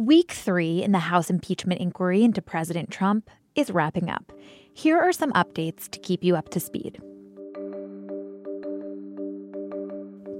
Week 0.00 0.32
three 0.32 0.82
in 0.82 0.92
the 0.92 0.98
House 0.98 1.28
impeachment 1.28 1.78
inquiry 1.78 2.24
into 2.24 2.40
President 2.40 2.90
Trump 2.90 3.28
is 3.54 3.70
wrapping 3.70 4.08
up. 4.08 4.32
Here 4.72 4.98
are 4.98 5.12
some 5.12 5.30
updates 5.34 5.90
to 5.90 5.98
keep 5.98 6.24
you 6.24 6.36
up 6.36 6.48
to 6.52 6.58
speed. 6.58 7.02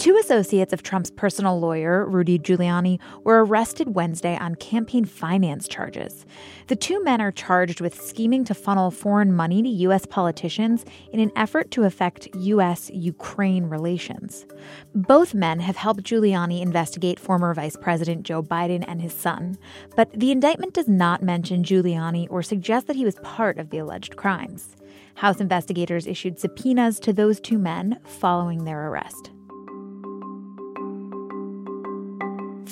Two 0.01 0.17
associates 0.17 0.73
of 0.73 0.83
Trump's 0.83 1.11
personal 1.11 1.61
lawyer, 1.61 2.07
Rudy 2.07 2.39
Giuliani, 2.39 2.99
were 3.23 3.45
arrested 3.45 3.95
Wednesday 3.95 4.35
on 4.39 4.55
campaign 4.55 5.05
finance 5.05 5.69
charges. 5.69 6.25
The 6.69 6.75
two 6.77 7.05
men 7.05 7.21
are 7.21 7.31
charged 7.31 7.83
with 7.83 8.01
scheming 8.01 8.47
to 8.47 8.55
funnel 8.55 8.91
foreign 8.91 9.31
money 9.31 9.63
to 9.63 9.69
U.S. 9.69 10.07
politicians 10.07 10.87
in 11.13 11.21
an 11.21 11.31
effort 11.37 11.71
to 11.73 11.85
affect 11.85 12.35
U.S. 12.35 12.91
Ukraine 12.95 13.65
relations. 13.67 14.47
Both 14.95 15.35
men 15.35 15.61
have 15.61 15.77
helped 15.77 16.03
Giuliani 16.03 16.63
investigate 16.63 17.21
former 17.21 17.53
Vice 17.53 17.77
President 17.77 18.23
Joe 18.23 18.43
Biden 18.43 18.87
and 18.89 19.03
his 19.03 19.13
son, 19.13 19.59
but 19.97 20.11
the 20.19 20.31
indictment 20.31 20.73
does 20.73 20.89
not 20.89 21.23
mention 21.23 21.63
Giuliani 21.63 22.27
or 22.31 22.43
suggest 22.43 22.87
that 22.87 22.97
he 22.97 23.05
was 23.05 23.17
part 23.17 23.59
of 23.59 23.69
the 23.69 23.77
alleged 23.77 24.17
crimes. 24.17 24.77
House 25.17 25.43
investigators 25.43 26.07
issued 26.07 26.39
subpoenas 26.39 27.01
to 27.01 27.13
those 27.13 27.39
two 27.39 27.59
men 27.59 27.99
following 28.07 28.65
their 28.65 28.89
arrest. 28.89 29.31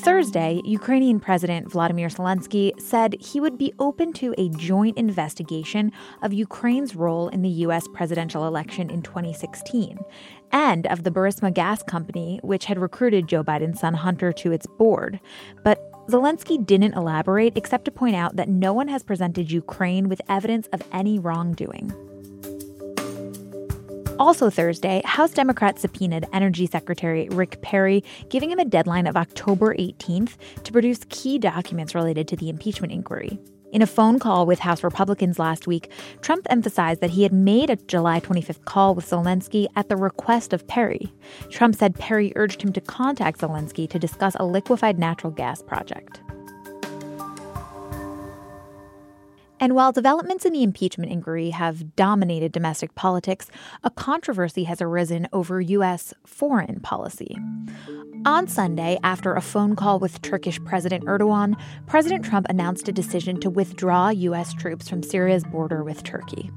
Thursday, 0.08 0.62
Ukrainian 0.64 1.20
President 1.20 1.70
Vladimir 1.70 2.08
Zelensky 2.08 2.72
said 2.80 3.14
he 3.20 3.40
would 3.40 3.58
be 3.58 3.74
open 3.78 4.14
to 4.14 4.34
a 4.38 4.48
joint 4.48 4.96
investigation 4.96 5.92
of 6.22 6.32
Ukraine's 6.32 6.96
role 6.96 7.28
in 7.28 7.42
the 7.42 7.50
U.S. 7.66 7.86
presidential 7.92 8.46
election 8.46 8.88
in 8.88 9.02
2016 9.02 9.98
and 10.50 10.86
of 10.86 11.04
the 11.04 11.10
Burisma 11.10 11.52
Gas 11.52 11.82
Company, 11.82 12.40
which 12.42 12.64
had 12.64 12.78
recruited 12.78 13.28
Joe 13.28 13.44
Biden's 13.44 13.80
son 13.80 13.92
Hunter 13.92 14.32
to 14.32 14.50
its 14.50 14.66
board. 14.66 15.20
But 15.62 15.78
Zelensky 16.08 16.64
didn't 16.64 16.94
elaborate 16.94 17.58
except 17.58 17.84
to 17.84 17.90
point 17.90 18.16
out 18.16 18.36
that 18.36 18.48
no 18.48 18.72
one 18.72 18.88
has 18.88 19.02
presented 19.02 19.52
Ukraine 19.52 20.08
with 20.08 20.22
evidence 20.26 20.68
of 20.68 20.82
any 20.90 21.18
wrongdoing. 21.18 22.07
Also 24.18 24.50
Thursday, 24.50 25.00
House 25.04 25.30
Democrats 25.30 25.82
subpoenaed 25.82 26.26
Energy 26.32 26.66
Secretary 26.66 27.28
Rick 27.30 27.62
Perry, 27.62 28.02
giving 28.30 28.50
him 28.50 28.58
a 28.58 28.64
deadline 28.64 29.06
of 29.06 29.16
October 29.16 29.76
18th 29.76 30.36
to 30.64 30.72
produce 30.72 31.00
key 31.08 31.38
documents 31.38 31.94
related 31.94 32.26
to 32.26 32.36
the 32.36 32.48
impeachment 32.48 32.92
inquiry. 32.92 33.38
In 33.70 33.80
a 33.80 33.86
phone 33.86 34.18
call 34.18 34.44
with 34.44 34.58
House 34.58 34.82
Republicans 34.82 35.38
last 35.38 35.68
week, 35.68 35.92
Trump 36.20 36.46
emphasized 36.50 37.00
that 37.00 37.10
he 37.10 37.22
had 37.22 37.32
made 37.32 37.70
a 37.70 37.76
July 37.76 38.18
25th 38.18 38.64
call 38.64 38.94
with 38.94 39.08
Zelensky 39.08 39.68
at 39.76 39.88
the 39.88 39.96
request 39.96 40.52
of 40.52 40.66
Perry. 40.66 41.12
Trump 41.50 41.76
said 41.76 41.94
Perry 41.94 42.32
urged 42.34 42.62
him 42.62 42.72
to 42.72 42.80
contact 42.80 43.40
Zelensky 43.40 43.88
to 43.88 43.98
discuss 44.00 44.34
a 44.40 44.44
liquefied 44.44 44.98
natural 44.98 45.30
gas 45.30 45.62
project. 45.62 46.22
And 49.60 49.74
while 49.74 49.92
developments 49.92 50.44
in 50.44 50.52
the 50.52 50.62
impeachment 50.62 51.10
inquiry 51.10 51.50
have 51.50 51.96
dominated 51.96 52.52
domestic 52.52 52.94
politics, 52.94 53.50
a 53.82 53.90
controversy 53.90 54.64
has 54.64 54.80
arisen 54.80 55.28
over 55.32 55.60
U.S. 55.60 56.14
foreign 56.24 56.80
policy. 56.80 57.36
On 58.24 58.46
Sunday, 58.46 58.98
after 59.02 59.34
a 59.34 59.40
phone 59.40 59.74
call 59.76 59.98
with 59.98 60.22
Turkish 60.22 60.62
President 60.64 61.04
Erdogan, 61.04 61.58
President 61.86 62.24
Trump 62.24 62.46
announced 62.48 62.88
a 62.88 62.92
decision 62.92 63.40
to 63.40 63.50
withdraw 63.50 64.08
U.S. 64.10 64.52
troops 64.52 64.88
from 64.88 65.02
Syria's 65.02 65.44
border 65.44 65.82
with 65.82 66.02
Turkey. 66.02 66.50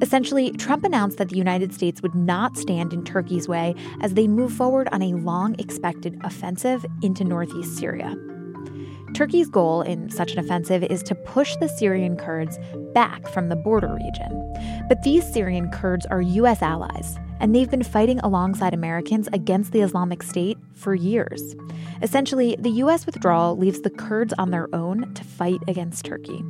Essentially, 0.00 0.50
Trump 0.52 0.84
announced 0.84 1.18
that 1.18 1.28
the 1.28 1.36
United 1.36 1.72
States 1.72 2.02
would 2.02 2.14
not 2.14 2.56
stand 2.56 2.92
in 2.92 3.04
Turkey's 3.04 3.48
way 3.48 3.74
as 4.00 4.14
they 4.14 4.26
move 4.26 4.52
forward 4.52 4.88
on 4.92 5.02
a 5.02 5.14
long 5.14 5.54
expected 5.58 6.18
offensive 6.24 6.84
into 7.02 7.24
northeast 7.24 7.76
Syria. 7.76 8.16
Turkey's 9.14 9.48
goal 9.48 9.82
in 9.82 10.08
such 10.08 10.32
an 10.32 10.38
offensive 10.38 10.82
is 10.84 11.02
to 11.02 11.14
push 11.14 11.54
the 11.56 11.68
Syrian 11.68 12.16
Kurds 12.16 12.58
back 12.94 13.28
from 13.28 13.48
the 13.48 13.56
border 13.56 13.94
region. 13.94 14.84
But 14.88 15.02
these 15.02 15.30
Syrian 15.30 15.70
Kurds 15.70 16.06
are 16.06 16.22
U.S. 16.22 16.62
allies, 16.62 17.18
and 17.38 17.54
they've 17.54 17.70
been 17.70 17.82
fighting 17.82 18.20
alongside 18.20 18.72
Americans 18.72 19.28
against 19.32 19.72
the 19.72 19.82
Islamic 19.82 20.22
State 20.22 20.56
for 20.74 20.94
years. 20.94 21.54
Essentially, 22.00 22.56
the 22.58 22.70
U.S. 22.70 23.04
withdrawal 23.04 23.56
leaves 23.56 23.82
the 23.82 23.90
Kurds 23.90 24.32
on 24.38 24.50
their 24.50 24.74
own 24.74 25.12
to 25.14 25.24
fight 25.24 25.60
against 25.68 26.06
Turkey. 26.06 26.42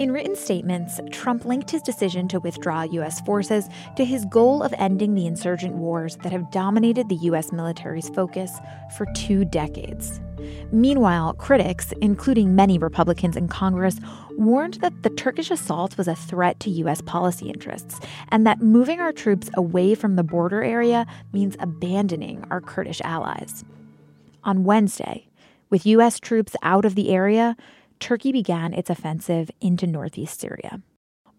In 0.00 0.10
written 0.10 0.34
statements, 0.34 1.00
Trump 1.12 1.44
linked 1.44 1.70
his 1.70 1.82
decision 1.82 2.26
to 2.28 2.40
withdraw 2.40 2.82
U.S. 2.82 3.20
forces 3.20 3.68
to 3.96 4.04
his 4.04 4.24
goal 4.26 4.62
of 4.62 4.74
ending 4.76 5.14
the 5.14 5.26
insurgent 5.26 5.74
wars 5.74 6.16
that 6.22 6.32
have 6.32 6.50
dominated 6.50 7.08
the 7.08 7.14
U.S. 7.16 7.52
military's 7.52 8.08
focus 8.10 8.58
for 8.96 9.06
two 9.14 9.44
decades. 9.44 10.20
Meanwhile, 10.72 11.34
critics, 11.34 11.92
including 12.00 12.54
many 12.54 12.78
Republicans 12.78 13.36
in 13.36 13.48
Congress, 13.48 13.98
warned 14.32 14.74
that 14.74 15.02
the 15.02 15.10
Turkish 15.10 15.50
assault 15.50 15.96
was 15.96 16.08
a 16.08 16.14
threat 16.14 16.60
to 16.60 16.70
U.S. 16.70 17.00
policy 17.00 17.48
interests 17.48 18.00
and 18.28 18.46
that 18.46 18.60
moving 18.60 19.00
our 19.00 19.12
troops 19.12 19.50
away 19.54 19.94
from 19.94 20.16
the 20.16 20.22
border 20.22 20.62
area 20.62 21.06
means 21.32 21.56
abandoning 21.60 22.44
our 22.50 22.60
Kurdish 22.60 23.00
allies. 23.02 23.64
On 24.42 24.64
Wednesday, 24.64 25.28
with 25.70 25.86
U.S. 25.86 26.20
troops 26.20 26.54
out 26.62 26.84
of 26.84 26.94
the 26.94 27.10
area, 27.10 27.56
Turkey 28.00 28.32
began 28.32 28.74
its 28.74 28.90
offensive 28.90 29.50
into 29.60 29.86
northeast 29.86 30.40
Syria. 30.40 30.80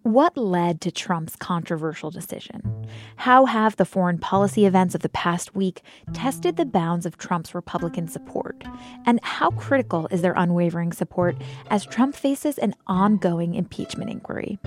What 0.06 0.38
led 0.38 0.82
to 0.82 0.92
Trump's 0.92 1.36
controversial 1.36 2.12
decision? 2.12 2.86
How 3.16 3.46
have 3.46 3.76
the 3.76 3.86
foreign 3.86 4.20
policy 4.20 4.68
events 4.68 4.94
of 4.94 5.02
the 5.02 5.10
past 5.10 5.56
week 5.56 5.82
tested 6.14 6.58
the 6.58 6.66
bounds 6.66 7.08
of 7.08 7.18
Trump's 7.18 7.56
Republican 7.56 8.08
support? 8.08 8.64
And 9.08 9.20
how 9.24 9.50
critical 9.50 10.06
is 10.12 10.22
their 10.22 10.36
unwavering 10.38 10.92
support 10.92 11.36
as 11.72 11.88
Trump 11.88 12.16
faces 12.16 12.60
an 12.60 12.76
ongoing 12.86 13.56
impeachment 13.56 14.12
inquiry? 14.12 14.60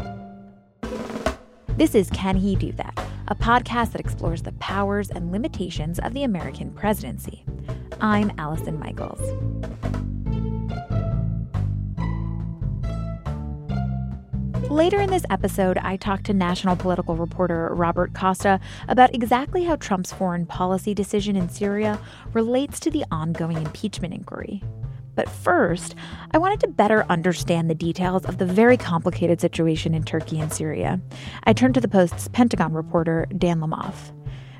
This 1.76 1.94
is 1.94 2.10
Can 2.10 2.34
He 2.34 2.56
Do 2.56 2.72
That? 2.72 2.98
A 3.28 3.36
podcast 3.36 3.92
that 3.92 4.00
explores 4.00 4.42
the 4.42 4.52
powers 4.54 5.08
and 5.08 5.30
limitations 5.30 6.00
of 6.00 6.14
the 6.14 6.24
American 6.24 6.72
presidency. 6.72 7.44
I'm 8.00 8.32
Allison 8.38 8.80
Michaels. 8.80 9.20
Later 14.70 15.00
in 15.00 15.08
this 15.08 15.24
episode, 15.30 15.78
I 15.78 15.96
talked 15.96 16.26
to 16.26 16.34
national 16.34 16.76
political 16.76 17.16
reporter 17.16 17.70
Robert 17.72 18.12
Costa 18.12 18.60
about 18.86 19.14
exactly 19.14 19.64
how 19.64 19.76
Trump's 19.76 20.12
foreign 20.12 20.44
policy 20.44 20.92
decision 20.92 21.36
in 21.36 21.48
Syria 21.48 21.98
relates 22.34 22.78
to 22.80 22.90
the 22.90 23.02
ongoing 23.10 23.56
impeachment 23.56 24.12
inquiry. 24.12 24.62
But 25.14 25.30
first, 25.30 25.94
I 26.32 26.38
wanted 26.38 26.60
to 26.60 26.68
better 26.68 27.06
understand 27.08 27.70
the 27.70 27.74
details 27.74 28.26
of 28.26 28.36
the 28.36 28.44
very 28.44 28.76
complicated 28.76 29.40
situation 29.40 29.94
in 29.94 30.02
Turkey 30.02 30.38
and 30.38 30.52
Syria. 30.52 31.00
I 31.44 31.54
turned 31.54 31.72
to 31.74 31.80
the 31.80 31.88
Post's 31.88 32.28
Pentagon 32.28 32.74
reporter, 32.74 33.26
Dan 33.38 33.60
Lamothe. 33.60 34.12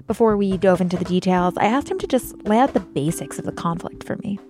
Before 0.07 0.39
we 0.39 0.57
dove 0.57 0.81
into 0.81 0.97
the 0.97 1.05
details, 1.05 1.53
I 1.59 1.67
asked 1.67 1.91
him 1.91 1.99
to 1.99 2.07
just 2.07 2.35
lay 2.45 2.59
out 2.59 2.73
the 2.73 2.81
basics 2.81 3.39
of 3.39 3.45
the 3.45 3.53
conflict 3.53 4.05
for 4.05 4.17
me. 4.17 4.41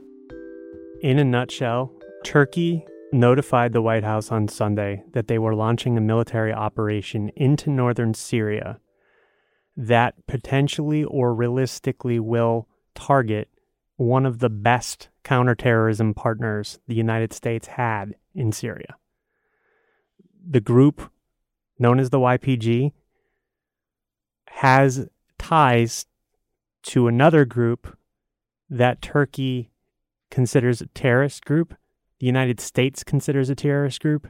In 1.00 1.18
a 1.18 1.24
nutshell, 1.24 1.92
Turkey 2.24 2.86
notified 3.12 3.72
the 3.72 3.82
White 3.82 4.04
House 4.04 4.30
on 4.30 4.48
Sunday 4.48 5.02
that 5.12 5.28
they 5.28 5.38
were 5.38 5.54
launching 5.54 5.96
a 5.96 6.00
military 6.00 6.52
operation 6.52 7.30
into 7.30 7.70
northern 7.70 8.14
Syria 8.14 8.80
that 9.76 10.14
potentially 10.26 11.04
or 11.04 11.34
realistically 11.34 12.18
will 12.18 12.68
target 12.94 13.48
one 13.96 14.26
of 14.26 14.40
the 14.40 14.50
best 14.50 15.08
counterterrorism 15.22 16.14
partners 16.14 16.78
the 16.88 16.94
United 16.94 17.32
States 17.32 17.68
had 17.68 18.14
in 18.34 18.52
Syria. 18.52 18.96
The 20.48 20.60
group 20.60 21.10
known 21.78 22.00
as 22.00 22.10
the 22.10 22.18
YPG 22.18 22.92
has 24.46 25.08
ties 25.38 26.06
to 26.82 27.06
another 27.06 27.44
group 27.44 27.96
that 28.68 29.00
Turkey 29.00 29.70
considers 30.30 30.80
a 30.80 30.86
terrorist 30.86 31.44
group 31.44 31.74
the 32.20 32.26
United 32.26 32.60
States 32.60 33.04
considers 33.04 33.50
a 33.50 33.54
terrorist 33.54 34.00
group, 34.00 34.28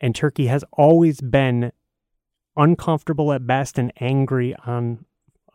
and 0.00 0.14
Turkey 0.14 0.46
has 0.46 0.64
always 0.72 1.20
been 1.20 1.72
uncomfortable 2.56 3.32
at 3.32 3.46
best 3.46 3.78
and 3.78 3.92
angry 4.00 4.54
on 4.66 5.04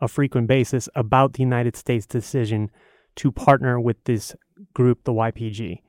a 0.00 0.08
frequent 0.08 0.46
basis 0.46 0.88
about 0.94 1.34
the 1.34 1.42
United 1.42 1.76
States' 1.76 2.06
decision 2.06 2.70
to 3.16 3.30
partner 3.30 3.80
with 3.80 4.02
this 4.04 4.34
group, 4.74 5.04
the 5.04 5.12
YPG, 5.12 5.80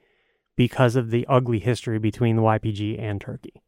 because 0.56 0.96
of 0.96 1.12
the 1.12 1.26
ugly 1.28 1.60
history 1.60 2.00
between 2.00 2.36
the 2.36 2.42
YPG 2.42 3.00
and 3.02 3.20
Turkey. 3.20 3.62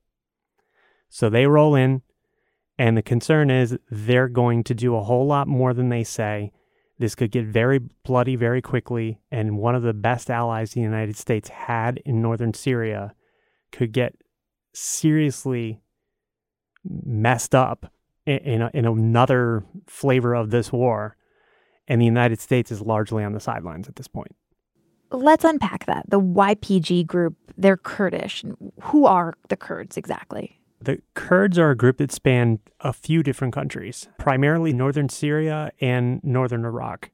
So 1.10 1.30
they 1.30 1.48
roll 1.48 1.76
in, 1.76 2.02
and 2.78 2.96
the 2.96 3.02
concern 3.02 3.50
is 3.50 3.78
they're 3.90 4.28
going 4.28 4.64
to 4.66 4.74
do 4.74 4.96
a 4.96 5.04
whole 5.04 5.26
lot 5.26 5.48
more 5.48 5.74
than 5.74 5.90
they 5.90 6.04
say. 6.04 6.52
This 7.00 7.14
could 7.14 7.32
get 7.32 7.46
very 7.46 7.80
bloody 8.04 8.36
very 8.36 8.62
quickly, 8.62 9.20
and 9.32 9.58
one 9.58 9.76
of 9.76 9.84
the 9.84 9.94
best 9.94 10.32
allies 10.32 10.72
the 10.72 10.82
United 10.82 11.16
States 11.16 11.50
had 11.50 12.02
in 12.06 12.22
northern 12.22 12.54
Syria 12.54 13.14
could 13.72 13.92
get 13.92 14.16
seriously 14.74 15.82
messed 16.84 17.54
up 17.54 17.92
in, 18.26 18.38
in, 18.38 18.62
a, 18.62 18.72
in 18.74 18.86
another 18.86 19.64
flavor 19.86 20.34
of 20.34 20.50
this 20.50 20.72
war. 20.72 21.16
And 21.88 22.02
the 22.02 22.06
United 22.06 22.40
States 22.40 22.72
is 22.72 22.82
largely 22.82 23.24
on 23.24 23.34
the 23.34 23.40
sidelines 23.40 23.88
at 23.88 23.96
this 23.96 24.08
point. 24.08 24.36
Let's 25.12 25.46
unpack 25.46 25.86
that. 25.86 26.10
The 26.10 26.20
YPG 26.20 27.08
group, 27.08 27.36
they're 27.58 27.78
Kurdish. 27.78 28.44
Who 28.82 29.06
are 29.06 29.36
the 29.48 29.56
Kurds 29.56 29.96
exactly? 29.96 30.57
The 30.80 31.02
Kurds 31.16 31.58
are 31.58 31.72
a 31.72 31.78
group 31.78 31.98
that 31.98 32.12
span 32.12 32.60
a 32.82 32.94
few 32.94 33.24
different 33.24 33.54
countries, 33.54 34.08
primarily 34.20 34.74
northern 34.74 35.10
Syria 35.10 35.72
and 35.82 36.24
northern 36.24 36.66
Iraq. 36.66 37.10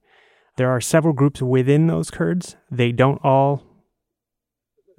There 0.57 0.69
are 0.69 0.81
several 0.81 1.13
groups 1.13 1.41
within 1.41 1.87
those 1.87 2.11
Kurds. 2.11 2.57
They 2.69 2.91
don't 2.91 3.23
all 3.23 3.63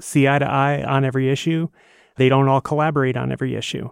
see 0.00 0.26
eye 0.26 0.38
to 0.38 0.46
eye 0.46 0.82
on 0.82 1.04
every 1.04 1.30
issue, 1.30 1.68
they 2.16 2.28
don't 2.28 2.48
all 2.48 2.60
collaborate 2.60 3.16
on 3.16 3.30
every 3.30 3.54
issue. 3.54 3.90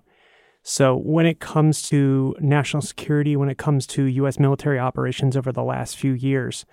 So, 0.65 0.97
when 0.97 1.27
it 1.27 1.41
comes 1.41 1.83
to 1.89 2.37
national 2.41 2.83
security, 2.83 3.37
when 3.37 3.49
it 3.49 3.59
comes 3.59 3.87
to 3.89 4.05
U.S. 4.05 4.39
military 4.39 4.79
operations 4.79 5.37
over 5.37 5.51
the 5.51 5.63
last 5.63 5.97
few 5.97 6.13
years, 6.13 6.65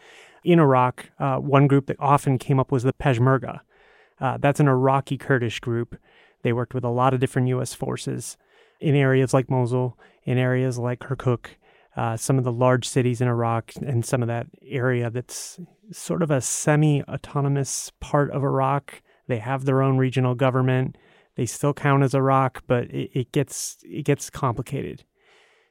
in 0.44 0.60
Iraq, 0.60 1.10
uh, 1.20 1.38
one 1.38 1.68
group 1.68 1.88
that 1.88 1.98
often 2.00 2.38
came 2.38 2.60
up 2.60 2.72
was 2.72 2.84
the 2.84 2.94
Peshmerga. 2.94 3.62
Uh, 4.22 4.38
that's 4.38 4.60
an 4.60 4.68
Iraqi 4.68 5.18
Kurdish 5.18 5.60
group. 5.60 5.96
They 6.44 6.54
worked 6.54 6.74
with 6.74 6.84
a 6.84 6.90
lot 6.90 7.14
of 7.14 7.20
different 7.20 7.48
U.S. 7.50 7.74
forces 7.74 8.38
in 8.80 8.96
areas 8.96 9.34
like 9.34 9.50
Mosul, 9.50 9.98
in 10.24 10.38
areas 10.38 10.78
like 10.78 11.00
Kirkuk, 11.00 11.48
uh, 11.96 12.16
some 12.16 12.38
of 12.38 12.44
the 12.44 12.52
large 12.52 12.88
cities 12.88 13.20
in 13.20 13.28
Iraq, 13.28 13.74
and 13.76 14.06
some 14.06 14.22
of 14.22 14.28
that 14.28 14.48
area 14.66 15.10
that's 15.10 15.60
sort 15.92 16.22
of 16.24 16.32
a 16.32 16.42
semi 16.42 17.04
autonomous 17.04 17.92
part 18.00 18.32
of 18.32 18.44
Iraq. 18.44 19.02
They 19.28 19.40
have 19.40 19.66
their 19.66 19.82
own 19.82 19.98
regional 19.98 20.36
government. 20.36 20.98
They 21.36 21.46
still 21.46 21.74
count 21.74 22.04
as 22.04 22.14
Iraq, 22.14 22.64
but 22.68 22.86
it, 22.86 23.12
it 23.14 23.32
gets 23.32 23.78
it 23.84 24.06
gets 24.06 24.30
complicated. 24.30 25.04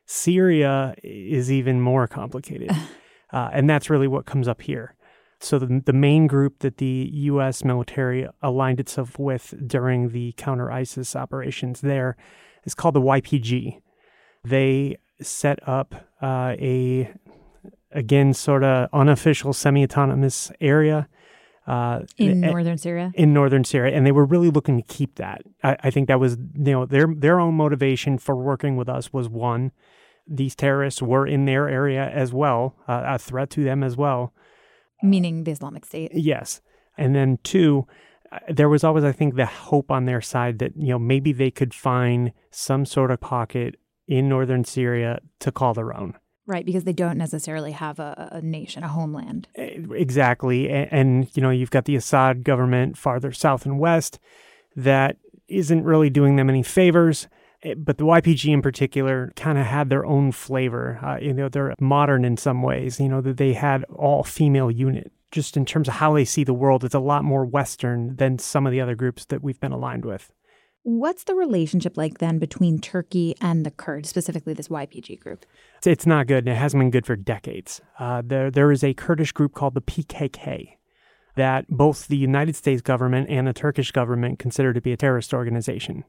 Syria 0.06 0.94
is 1.02 1.52
even 1.52 1.80
more 1.80 2.06
complicated, 2.06 2.70
uh, 3.32 3.50
and 3.52 3.68
that's 3.68 3.90
really 3.90 4.08
what 4.08 4.26
comes 4.26 4.48
up 4.48 4.62
here. 4.62 4.94
So 5.40 5.58
the, 5.58 5.82
the 5.84 5.92
main 5.92 6.26
group 6.26 6.60
that 6.60 6.78
the 6.78 7.10
U.S. 7.12 7.64
military 7.64 8.26
aligned 8.42 8.80
itself 8.80 9.18
with 9.18 9.54
during 9.66 10.10
the 10.10 10.32
counter 10.36 10.70
ISIS 10.70 11.14
operations 11.14 11.80
there 11.80 12.16
is 12.64 12.74
called 12.74 12.94
the 12.94 13.00
YPG. 13.00 13.80
They 14.44 14.96
set 15.20 15.66
up 15.68 15.94
uh, 16.20 16.54
a 16.58 17.12
again 17.92 18.34
sort 18.34 18.64
of 18.64 18.88
unofficial 18.92 19.52
semi-autonomous 19.52 20.52
area 20.60 21.08
uh, 21.68 22.00
in 22.16 22.40
northern 22.40 22.78
Syria. 22.78 23.12
In 23.14 23.34
northern 23.34 23.62
Syria, 23.62 23.94
and 23.94 24.06
they 24.06 24.12
were 24.12 24.24
really 24.24 24.50
looking 24.50 24.78
to 24.78 24.82
keep 24.82 25.16
that. 25.16 25.42
I, 25.62 25.76
I, 25.84 25.90
think 25.90 26.08
that 26.08 26.18
was 26.18 26.38
you 26.54 26.72
know 26.72 26.86
their 26.86 27.06
their 27.14 27.38
own 27.38 27.54
motivation 27.54 28.16
for 28.16 28.34
working 28.34 28.76
with 28.76 28.88
us 28.88 29.12
was 29.12 29.28
one, 29.28 29.72
these 30.26 30.54
terrorists 30.54 31.02
were 31.02 31.26
in 31.26 31.44
their 31.44 31.68
area 31.68 32.08
as 32.08 32.32
well, 32.32 32.74
uh, 32.88 33.02
a 33.04 33.18
threat 33.18 33.50
to 33.50 33.64
them 33.64 33.82
as 33.82 33.96
well. 33.98 34.32
Meaning 35.02 35.44
the 35.44 35.52
Islamic 35.52 35.84
State. 35.86 36.12
Yes, 36.14 36.60
and 36.96 37.14
then 37.14 37.38
two, 37.44 37.86
uh, 38.32 38.38
there 38.48 38.68
was 38.68 38.84
always 38.84 39.04
I 39.04 39.12
think 39.12 39.36
the 39.36 39.46
hope 39.46 39.90
on 39.90 40.06
their 40.06 40.20
side 40.20 40.58
that 40.58 40.76
you 40.76 40.88
know 40.88 40.98
maybe 40.98 41.32
they 41.32 41.50
could 41.50 41.72
find 41.74 42.32
some 42.50 42.84
sort 42.84 43.10
of 43.10 43.20
pocket 43.20 43.76
in 44.08 44.28
northern 44.28 44.64
Syria 44.64 45.20
to 45.40 45.52
call 45.52 45.74
their 45.74 45.96
own. 45.96 46.14
Right, 46.46 46.64
because 46.64 46.84
they 46.84 46.94
don't 46.94 47.18
necessarily 47.18 47.72
have 47.72 47.98
a, 47.98 48.30
a 48.32 48.40
nation, 48.40 48.82
a 48.82 48.88
homeland. 48.88 49.48
Exactly. 49.54 50.70
And, 50.70 50.90
and, 50.90 51.36
you 51.36 51.42
know, 51.42 51.50
you've 51.50 51.70
got 51.70 51.84
the 51.84 51.94
Assad 51.94 52.42
government 52.42 52.96
farther 52.96 53.32
south 53.32 53.66
and 53.66 53.78
west 53.78 54.18
that 54.74 55.18
isn't 55.48 55.84
really 55.84 56.08
doing 56.08 56.36
them 56.36 56.48
any 56.48 56.62
favors. 56.62 57.28
Eh, 57.62 57.74
but 57.76 57.98
the 57.98 58.04
YPG 58.04 58.52
in 58.52 58.62
particular 58.62 59.32
kind 59.36 59.58
of 59.58 59.66
had 59.66 59.90
their 59.90 60.04
own 60.04 60.32
flavor. 60.32 60.98
Uh, 61.02 61.18
you 61.20 61.32
know, 61.32 61.48
they're 61.48 61.74
modern 61.80 62.24
in 62.24 62.36
some 62.36 62.62
ways, 62.62 63.00
you 63.00 63.08
know, 63.08 63.20
that 63.20 63.36
they 63.36 63.52
had 63.52 63.84
all 63.84 64.22
female 64.22 64.70
unit. 64.70 65.12
Just 65.30 65.56
in 65.56 65.66
terms 65.66 65.88
of 65.88 65.94
how 65.94 66.14
they 66.14 66.24
see 66.24 66.42
the 66.42 66.54
world, 66.54 66.84
it's 66.84 66.94
a 66.94 67.00
lot 67.00 67.22
more 67.22 67.44
Western 67.44 68.16
than 68.16 68.38
some 68.38 68.66
of 68.66 68.72
the 68.72 68.80
other 68.80 68.94
groups 68.94 69.26
that 69.26 69.42
we've 69.42 69.60
been 69.60 69.72
aligned 69.72 70.06
with. 70.06 70.32
What's 70.84 71.24
the 71.24 71.34
relationship 71.34 71.98
like 71.98 72.16
then 72.16 72.38
between 72.38 72.78
Turkey 72.78 73.34
and 73.40 73.66
the 73.66 73.70
Kurds, 73.70 74.08
specifically 74.08 74.54
this 74.54 74.68
YPG 74.68 75.20
group? 75.20 75.44
It's 75.84 76.06
not 76.06 76.28
good, 76.28 76.46
and 76.46 76.56
it 76.56 76.58
hasn't 76.58 76.80
been 76.80 76.90
good 76.90 77.04
for 77.04 77.14
decades. 77.14 77.82
Uh, 77.98 78.22
there, 78.24 78.50
there 78.50 78.72
is 78.72 78.82
a 78.82 78.94
Kurdish 78.94 79.32
group 79.32 79.52
called 79.52 79.74
the 79.74 79.82
PKK 79.82 80.76
that 81.34 81.68
both 81.68 82.08
the 82.08 82.16
United 82.16 82.56
States 82.56 82.80
government 82.80 83.28
and 83.28 83.46
the 83.46 83.52
Turkish 83.52 83.92
government 83.92 84.38
consider 84.38 84.72
to 84.72 84.80
be 84.80 84.92
a 84.92 84.96
terrorist 84.96 85.34
organization. 85.34 86.04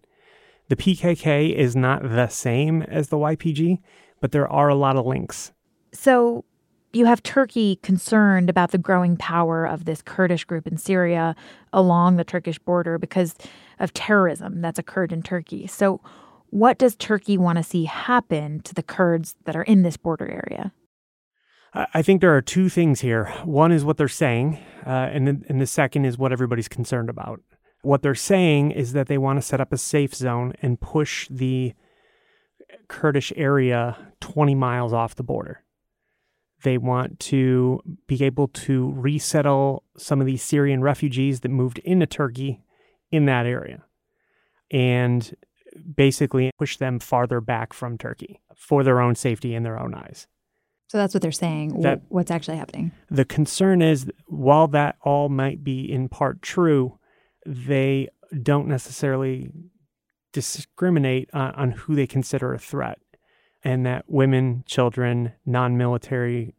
The 0.69 0.75
PKK 0.75 1.53
is 1.53 1.75
not 1.75 2.03
the 2.03 2.27
same 2.27 2.83
as 2.83 3.09
the 3.09 3.17
YPG, 3.17 3.79
but 4.21 4.31
there 4.31 4.47
are 4.47 4.69
a 4.69 4.75
lot 4.75 4.95
of 4.95 5.05
links. 5.05 5.51
So, 5.91 6.45
you 6.93 7.05
have 7.05 7.21
Turkey 7.21 7.77
concerned 7.83 8.49
about 8.49 8.71
the 8.71 8.77
growing 8.79 9.15
power 9.15 9.65
of 9.65 9.85
this 9.85 10.01
Kurdish 10.01 10.43
group 10.43 10.65
in 10.65 10.77
Syria 10.77 11.35
along 11.71 12.15
the 12.15 12.23
Turkish 12.23 12.57
border 12.57 12.97
because 12.97 13.35
of 13.79 13.93
terrorism 13.93 14.61
that's 14.61 14.79
occurred 14.79 15.11
in 15.11 15.21
Turkey. 15.21 15.67
So, 15.67 16.01
what 16.51 16.77
does 16.79 16.95
Turkey 16.95 17.37
want 17.37 17.57
to 17.57 17.63
see 17.63 17.85
happen 17.85 18.61
to 18.61 18.73
the 18.73 18.81
Kurds 18.81 19.35
that 19.45 19.55
are 19.55 19.63
in 19.63 19.83
this 19.83 19.97
border 19.97 20.27
area? 20.27 20.71
I 21.73 22.01
think 22.01 22.21
there 22.21 22.35
are 22.35 22.41
two 22.41 22.69
things 22.69 23.01
here. 23.01 23.25
One 23.43 23.71
is 23.71 23.85
what 23.85 23.97
they're 23.97 24.07
saying, 24.07 24.57
uh, 24.85 24.89
and, 24.89 25.27
then, 25.27 25.45
and 25.47 25.61
the 25.61 25.67
second 25.67 26.05
is 26.05 26.17
what 26.17 26.31
everybody's 26.31 26.67
concerned 26.67 27.09
about. 27.09 27.41
What 27.81 28.01
they're 28.01 28.15
saying 28.15 28.71
is 28.71 28.93
that 28.93 29.07
they 29.07 29.17
want 29.17 29.37
to 29.37 29.41
set 29.41 29.61
up 29.61 29.71
a 29.71 29.77
safe 29.77 30.13
zone 30.13 30.53
and 30.61 30.79
push 30.79 31.27
the 31.29 31.73
Kurdish 32.87 33.31
area 33.35 33.97
20 34.19 34.55
miles 34.55 34.93
off 34.93 35.15
the 35.15 35.23
border. 35.23 35.63
They 36.63 36.77
want 36.77 37.19
to 37.21 37.79
be 38.07 38.23
able 38.23 38.49
to 38.49 38.91
resettle 38.91 39.83
some 39.97 40.19
of 40.19 40.27
these 40.27 40.43
Syrian 40.43 40.81
refugees 40.81 41.39
that 41.39 41.49
moved 41.49 41.79
into 41.79 42.05
Turkey 42.05 42.61
in 43.11 43.25
that 43.25 43.45
area 43.45 43.85
and 44.69 45.35
basically 45.95 46.51
push 46.57 46.77
them 46.77 46.99
farther 46.99 47.39
back 47.39 47.71
from 47.73 47.97
Turkey 47.97 48.41
for 48.55 48.83
their 48.83 48.99
own 48.99 49.15
safety 49.15 49.55
in 49.55 49.63
their 49.63 49.79
own 49.79 49.93
eyes. 49.93 50.27
So 50.87 50.97
that's 50.97 51.13
what 51.13 51.21
they're 51.21 51.31
saying. 51.31 51.81
That, 51.81 52.01
What's 52.09 52.31
actually 52.31 52.57
happening? 52.57 52.91
The 53.09 53.25
concern 53.25 53.81
is 53.81 54.11
while 54.25 54.67
that 54.69 54.97
all 55.01 55.29
might 55.29 55.63
be 55.63 55.89
in 55.89 56.09
part 56.09 56.41
true, 56.41 56.98
they 57.45 58.09
don't 58.43 58.67
necessarily 58.67 59.49
discriminate 60.33 61.29
on, 61.33 61.51
on 61.55 61.71
who 61.71 61.95
they 61.95 62.07
consider 62.07 62.53
a 62.53 62.59
threat 62.59 62.99
and 63.63 63.85
that 63.85 64.05
women, 64.07 64.63
children, 64.65 65.33
non 65.45 65.77
military 65.77 66.53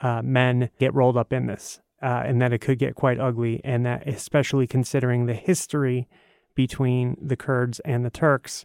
uh, 0.00 0.22
men 0.22 0.70
get 0.78 0.94
rolled 0.94 1.16
up 1.16 1.32
in 1.32 1.46
this, 1.46 1.80
uh, 2.02 2.22
and 2.24 2.40
that 2.40 2.52
it 2.52 2.60
could 2.60 2.78
get 2.78 2.94
quite 2.94 3.18
ugly, 3.18 3.60
and 3.64 3.84
that 3.84 4.06
especially 4.06 4.66
considering 4.66 5.26
the 5.26 5.34
history 5.34 6.08
between 6.54 7.16
the 7.20 7.36
Kurds 7.36 7.80
and 7.80 8.04
the 8.04 8.10
Turks, 8.10 8.64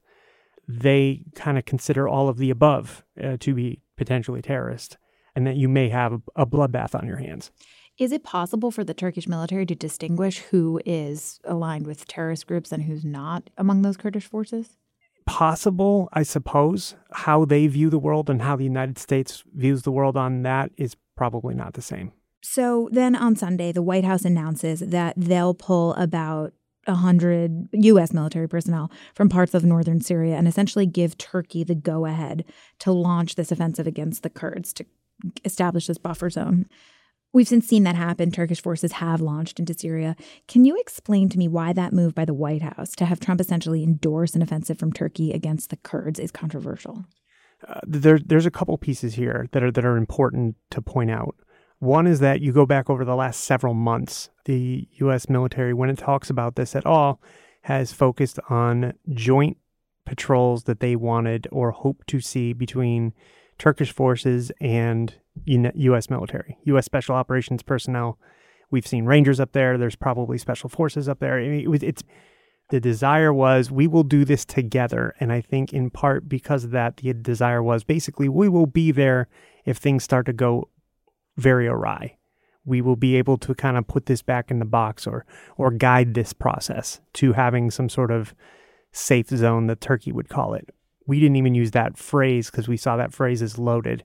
they 0.67 1.23
kind 1.35 1.57
of 1.57 1.65
consider 1.65 2.07
all 2.07 2.29
of 2.29 2.37
the 2.37 2.51
above 2.51 3.03
uh, 3.21 3.37
to 3.39 3.53
be 3.55 3.81
potentially 3.97 4.41
terrorist, 4.41 4.97
and 5.35 5.47
that 5.47 5.55
you 5.55 5.67
may 5.67 5.89
have 5.89 6.21
a 6.35 6.45
bloodbath 6.45 6.93
on 6.93 7.07
your 7.07 7.17
hands. 7.17 7.51
Is 7.99 8.11
it 8.13 8.23
possible 8.23 8.71
for 8.71 8.83
the 8.83 8.93
Turkish 8.93 9.27
military 9.27 9.65
to 9.65 9.75
distinguish 9.75 10.39
who 10.39 10.79
is 10.85 11.39
aligned 11.43 11.85
with 11.85 12.07
terrorist 12.07 12.47
groups 12.47 12.71
and 12.71 12.83
who's 12.83 13.03
not 13.03 13.49
among 13.57 13.81
those 13.81 13.97
Kurdish 13.97 14.25
forces? 14.25 14.77
possible, 15.29 16.09
I 16.11 16.23
suppose. 16.23 16.95
How 17.11 17.45
they 17.45 17.67
view 17.67 17.91
the 17.91 17.99
world 17.99 18.31
and 18.31 18.41
how 18.41 18.55
the 18.55 18.63
United 18.63 18.97
States 18.97 19.43
views 19.53 19.83
the 19.83 19.91
world 19.91 20.17
on 20.17 20.41
that 20.41 20.71
is 20.75 20.95
probably 21.15 21.53
not 21.53 21.73
the 21.73 21.83
same. 21.83 22.11
So 22.41 22.89
then 22.91 23.15
on 23.15 23.35
Sunday, 23.35 23.71
the 23.71 23.83
White 23.83 24.05
House 24.05 24.25
announces 24.25 24.79
that 24.79 25.13
they'll 25.15 25.53
pull 25.53 25.93
about 25.93 26.53
100 26.85 27.69
U.S. 27.73 28.11
military 28.11 28.49
personnel 28.49 28.91
from 29.13 29.29
parts 29.29 29.53
of 29.53 29.63
northern 29.63 30.01
Syria 30.01 30.35
and 30.35 30.47
essentially 30.47 30.87
give 30.87 31.15
Turkey 31.19 31.63
the 31.63 31.75
go 31.75 32.07
ahead 32.07 32.43
to 32.79 32.91
launch 32.91 33.35
this 33.35 33.51
offensive 33.51 33.85
against 33.85 34.23
the 34.23 34.31
Kurds 34.31 34.73
to 34.73 34.85
establish 35.45 35.85
this 35.85 35.99
buffer 35.99 36.31
zone. 36.31 36.65
We've 37.31 37.47
since 37.47 37.67
seen 37.67 37.83
that 37.83 37.95
happen. 37.95 38.31
Turkish 38.31 38.61
forces 38.61 38.93
have 38.93 39.21
launched 39.21 39.59
into 39.59 39.75
Syria. 39.75 40.15
Can 40.47 40.65
you 40.65 40.75
explain 40.79 41.29
to 41.29 41.37
me 41.37 41.47
why 41.47 41.73
that 41.73 41.93
move 41.93 42.15
by 42.15 42.25
the 42.25 42.33
White 42.33 42.63
House 42.63 42.91
to 42.95 43.05
have 43.05 43.19
Trump 43.19 43.39
essentially 43.39 43.83
endorse 43.83 44.33
an 44.33 44.41
offensive 44.41 44.79
from 44.79 44.91
Turkey 44.91 45.31
against 45.31 45.69
the 45.69 45.77
Kurds 45.77 46.19
is 46.19 46.31
controversial? 46.31 47.05
Uh, 47.67 47.81
there, 47.85 48.17
there's 48.17 48.47
a 48.47 48.51
couple 48.51 48.77
pieces 48.77 49.15
here 49.15 49.47
that 49.51 49.61
are 49.61 49.71
that 49.71 49.85
are 49.85 49.97
important 49.97 50.55
to 50.71 50.81
point 50.81 51.11
out. 51.11 51.35
One 51.79 52.07
is 52.07 52.19
that 52.19 52.41
you 52.41 52.51
go 52.51 52.65
back 52.65 52.89
over 52.89 53.05
the 53.05 53.15
last 53.15 53.41
several 53.41 53.73
months, 53.73 54.29
the 54.45 54.87
U.S. 54.95 55.29
military, 55.29 55.73
when 55.73 55.89
it 55.89 55.97
talks 55.97 56.29
about 56.29 56.55
this 56.55 56.75
at 56.75 56.85
all, 56.85 57.21
has 57.63 57.93
focused 57.93 58.39
on 58.49 58.93
joint 59.13 59.57
patrols 60.05 60.63
that 60.63 60.79
they 60.79 60.95
wanted 60.95 61.47
or 61.51 61.71
hoped 61.71 62.07
to 62.07 62.19
see 62.19 62.53
between 62.53 63.13
Turkish 63.59 63.91
forces 63.91 64.51
and 64.59 65.13
U.S. 65.45 66.09
military, 66.09 66.57
U.S. 66.63 66.85
special 66.85 67.15
operations 67.15 67.61
personnel. 67.61 68.17
We've 68.71 68.87
seen 68.87 69.05
Rangers 69.05 69.39
up 69.39 69.51
there. 69.51 69.77
There's 69.77 69.95
probably 69.95 70.37
special 70.37 70.69
forces 70.69 71.09
up 71.09 71.19
there. 71.19 71.37
I 71.37 71.47
mean, 71.47 71.61
it 71.61 71.69
was, 71.69 71.83
it's 71.83 72.03
the 72.69 72.79
desire 72.79 73.33
was 73.33 73.69
we 73.69 73.85
will 73.85 74.03
do 74.03 74.23
this 74.23 74.45
together, 74.45 75.13
and 75.19 75.31
I 75.31 75.41
think 75.41 75.73
in 75.73 75.89
part 75.89 76.29
because 76.29 76.63
of 76.63 76.71
that, 76.71 76.97
the 76.97 77.13
desire 77.13 77.61
was 77.61 77.83
basically 77.83 78.29
we 78.29 78.47
will 78.47 78.67
be 78.67 78.91
there 78.91 79.27
if 79.65 79.77
things 79.77 80.03
start 80.03 80.25
to 80.27 80.33
go 80.33 80.69
very 81.37 81.67
awry. 81.67 82.17
We 82.65 82.81
will 82.81 82.95
be 82.95 83.15
able 83.15 83.37
to 83.39 83.55
kind 83.55 83.77
of 83.77 83.87
put 83.87 84.05
this 84.05 84.21
back 84.21 84.51
in 84.51 84.59
the 84.59 84.65
box 84.65 85.07
or 85.07 85.25
or 85.57 85.71
guide 85.71 86.13
this 86.13 86.31
process 86.31 87.01
to 87.13 87.33
having 87.33 87.71
some 87.71 87.89
sort 87.89 88.11
of 88.11 88.35
safe 88.91 89.29
zone 89.29 89.67
that 89.67 89.81
Turkey 89.81 90.11
would 90.11 90.29
call 90.29 90.53
it. 90.53 90.69
We 91.09 91.19
didn't 91.19 91.37
even 91.37 91.55
use 91.55 91.71
that 91.71 91.97
phrase 91.97 92.51
because 92.51 92.67
we 92.67 92.77
saw 92.77 92.95
that 92.95 93.15
phrase 93.15 93.41
is 93.41 93.57
loaded. 93.57 94.03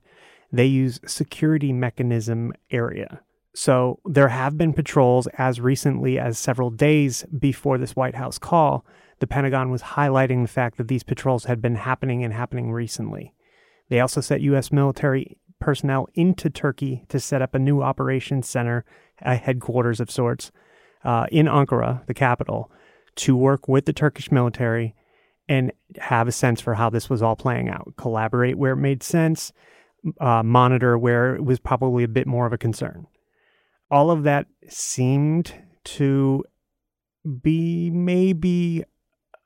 They 0.50 0.64
use 0.64 1.00
security 1.06 1.70
mechanism 1.70 2.54
area. 2.70 3.20
So 3.54 4.00
there 4.06 4.28
have 4.28 4.56
been 4.56 4.72
patrols 4.72 5.26
as 5.36 5.60
recently 5.60 6.18
as 6.18 6.38
several 6.38 6.70
days 6.70 7.26
before 7.38 7.76
this 7.76 7.94
White 7.94 8.14
House 8.14 8.38
call. 8.38 8.86
The 9.18 9.26
Pentagon 9.26 9.70
was 9.70 9.82
highlighting 9.82 10.40
the 10.40 10.48
fact 10.48 10.78
that 10.78 10.88
these 10.88 11.02
patrols 11.02 11.44
had 11.44 11.60
been 11.60 11.74
happening 11.74 12.24
and 12.24 12.32
happening 12.32 12.72
recently. 12.72 13.34
They 13.90 14.00
also 14.00 14.22
sent 14.22 14.40
U.S. 14.40 14.72
military 14.72 15.36
personnel 15.60 16.08
into 16.14 16.48
Turkey 16.48 17.04
to 17.10 17.20
set 17.20 17.42
up 17.42 17.54
a 17.54 17.58
new 17.58 17.82
operations 17.82 18.48
center, 18.48 18.86
a 19.20 19.36
headquarters 19.36 20.00
of 20.00 20.10
sorts, 20.10 20.52
uh, 21.04 21.26
in 21.30 21.44
Ankara, 21.44 22.06
the 22.06 22.14
capital, 22.14 22.72
to 23.16 23.36
work 23.36 23.68
with 23.68 23.84
the 23.84 23.92
Turkish 23.92 24.32
military 24.32 24.94
and 25.48 25.72
have 25.98 26.28
a 26.28 26.32
sense 26.32 26.60
for 26.60 26.74
how 26.74 26.90
this 26.90 27.10
was 27.10 27.22
all 27.22 27.36
playing 27.36 27.68
out, 27.68 27.94
collaborate 27.96 28.56
where 28.56 28.72
it 28.72 28.76
made 28.76 29.02
sense, 29.02 29.52
uh, 30.20 30.42
monitor 30.42 30.98
where 30.98 31.34
it 31.34 31.44
was 31.44 31.58
probably 31.58 32.04
a 32.04 32.08
bit 32.08 32.26
more 32.26 32.46
of 32.46 32.52
a 32.52 32.58
concern. 32.58 33.06
All 33.90 34.10
of 34.10 34.22
that 34.24 34.46
seemed 34.68 35.52
to 35.84 36.44
be 37.42 37.90
maybe 37.90 38.84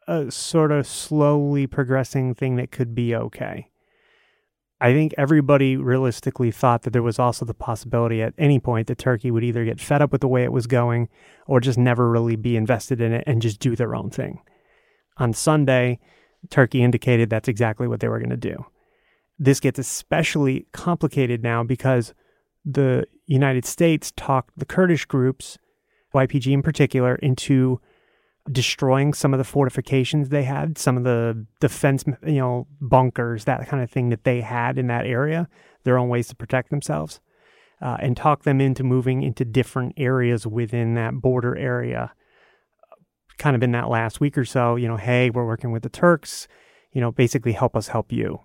a 0.06 0.30
sort 0.30 0.72
of 0.72 0.86
slowly 0.86 1.66
progressing 1.66 2.34
thing 2.34 2.56
that 2.56 2.70
could 2.70 2.94
be 2.94 3.14
okay. 3.14 3.68
I 4.80 4.92
think 4.92 5.12
everybody 5.18 5.76
realistically 5.76 6.52
thought 6.52 6.82
that 6.82 6.92
there 6.92 7.02
was 7.02 7.18
also 7.18 7.44
the 7.44 7.54
possibility 7.54 8.22
at 8.22 8.32
any 8.38 8.60
point 8.60 8.86
that 8.86 8.98
Turkey 8.98 9.30
would 9.30 9.42
either 9.42 9.64
get 9.64 9.80
fed 9.80 10.00
up 10.00 10.12
with 10.12 10.20
the 10.20 10.28
way 10.28 10.44
it 10.44 10.52
was 10.52 10.68
going 10.68 11.08
or 11.46 11.60
just 11.60 11.78
never 11.78 12.08
really 12.08 12.36
be 12.36 12.56
invested 12.56 13.00
in 13.00 13.12
it 13.12 13.24
and 13.26 13.42
just 13.42 13.58
do 13.58 13.74
their 13.74 13.94
own 13.96 14.08
thing. 14.08 14.40
On 15.18 15.32
Sunday, 15.32 15.98
Turkey 16.50 16.82
indicated 16.82 17.30
that's 17.30 17.48
exactly 17.48 17.88
what 17.88 18.00
they 18.00 18.08
were 18.08 18.18
going 18.18 18.30
to 18.30 18.36
do. 18.36 18.64
This 19.38 19.60
gets 19.60 19.78
especially 19.78 20.66
complicated 20.72 21.42
now 21.42 21.62
because 21.62 22.14
the 22.64 23.06
United 23.26 23.64
States 23.64 24.12
talked 24.16 24.58
the 24.58 24.64
Kurdish 24.64 25.04
groups, 25.04 25.58
YPG 26.14 26.52
in 26.52 26.62
particular, 26.62 27.16
into 27.16 27.80
destroying 28.50 29.12
some 29.12 29.34
of 29.34 29.38
the 29.38 29.44
fortifications 29.44 30.28
they 30.28 30.44
had, 30.44 30.78
some 30.78 30.96
of 30.96 31.04
the 31.04 31.46
defense, 31.60 32.04
you 32.26 32.38
know, 32.38 32.66
bunkers, 32.80 33.44
that 33.44 33.66
kind 33.68 33.82
of 33.82 33.90
thing 33.90 34.08
that 34.08 34.24
they 34.24 34.40
had 34.40 34.78
in 34.78 34.86
that 34.86 35.06
area, 35.06 35.48
their 35.84 35.98
own 35.98 36.08
ways 36.08 36.28
to 36.28 36.36
protect 36.36 36.70
themselves, 36.70 37.20
uh, 37.82 37.96
and 38.00 38.16
talk 38.16 38.42
them 38.44 38.60
into 38.60 38.82
moving 38.82 39.22
into 39.22 39.44
different 39.44 39.92
areas 39.96 40.46
within 40.46 40.94
that 40.94 41.14
border 41.20 41.56
area. 41.56 42.12
Kind 43.38 43.56
of 43.56 43.62
in 43.62 43.72
that 43.72 43.88
last 43.88 44.20
week 44.20 44.36
or 44.36 44.44
so, 44.44 44.76
you 44.76 44.88
know, 44.88 44.96
hey, 44.96 45.30
we're 45.30 45.46
working 45.46 45.72
with 45.72 45.82
the 45.82 45.88
Turks, 45.88 46.48
you 46.92 47.00
know, 47.00 47.12
basically 47.12 47.52
help 47.52 47.76
us 47.76 47.88
help 47.88 48.12
you. 48.12 48.40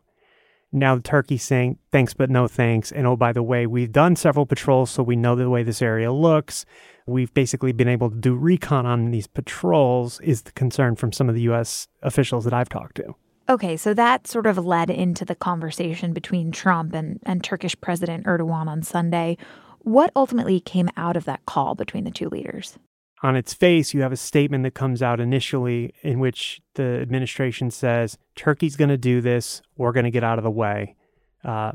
Now 0.72 0.96
the 0.96 1.02
Turkey's 1.02 1.44
saying 1.44 1.78
thanks, 1.92 2.14
but 2.14 2.30
no 2.30 2.48
thanks. 2.48 2.92
And 2.92 3.06
oh, 3.06 3.16
by 3.16 3.32
the 3.32 3.44
way, 3.44 3.68
we've 3.68 3.92
done 3.92 4.16
several 4.16 4.46
patrols, 4.46 4.90
so 4.90 5.04
we 5.04 5.16
know 5.16 5.36
the 5.36 5.50
way 5.50 5.64
this 5.64 5.82
area 5.82 6.12
looks 6.12 6.66
we've 7.06 7.34
basically 7.34 7.72
been 7.72 7.88
able 7.88 8.10
to 8.10 8.16
do 8.16 8.36
recon 8.36 8.86
on 8.86 9.12
these 9.12 9.28
patrols 9.28 10.20
is 10.22 10.44
the 10.44 10.52
concern 10.54 10.96
from 10.96 11.12
some 11.12 11.30
of 11.30 11.36
the 11.36 11.42
U.S. 11.42 11.88
officials 12.02 12.44
that 12.46 12.54
I've 12.54 12.70
talked 12.70 12.96
to. 12.98 13.16
Okay, 13.50 13.76
so 13.76 13.94
that 13.94 14.26
sort 14.26 14.48
of 14.48 14.58
led 14.58 14.90
into 14.90 15.26
the 15.26 15.36
conversation 15.36 16.14
between 16.14 16.52
Trump 16.52 16.94
and, 16.94 17.20
and 17.24 17.44
Turkish 17.44 17.80
President 17.82 18.26
Erdogan 18.26 18.68
on 18.68 18.84
Sunday. 18.84 19.38
What 19.80 20.12
ultimately 20.16 20.62
came 20.62 20.90
out 20.96 21.18
of 21.18 21.26
that 21.26 21.46
call 21.46 21.76
between 21.76 22.06
the 22.06 22.12
two 22.12 22.30
leaders? 22.30 22.78
On 23.24 23.38
its 23.38 23.54
face, 23.54 23.94
you 23.94 24.02
have 24.02 24.12
a 24.12 24.18
statement 24.18 24.66
that 24.66 24.74
comes 24.74 25.02
out 25.02 25.22
initially 25.22 25.94
in 26.04 26.20
which 26.20 26.62
the 26.76 27.00
administration 27.02 27.72
says 27.72 28.18
Turkey's 28.36 28.76
going 28.76 28.90
to 28.90 28.98
do 28.98 29.22
this, 29.22 29.62
we're 29.78 29.94
going 29.94 30.04
to 30.04 30.12
get 30.12 30.26
out 30.26 30.38
of 30.38 30.44
the 30.44 30.52
way. 30.52 30.96
Uh, 31.44 31.72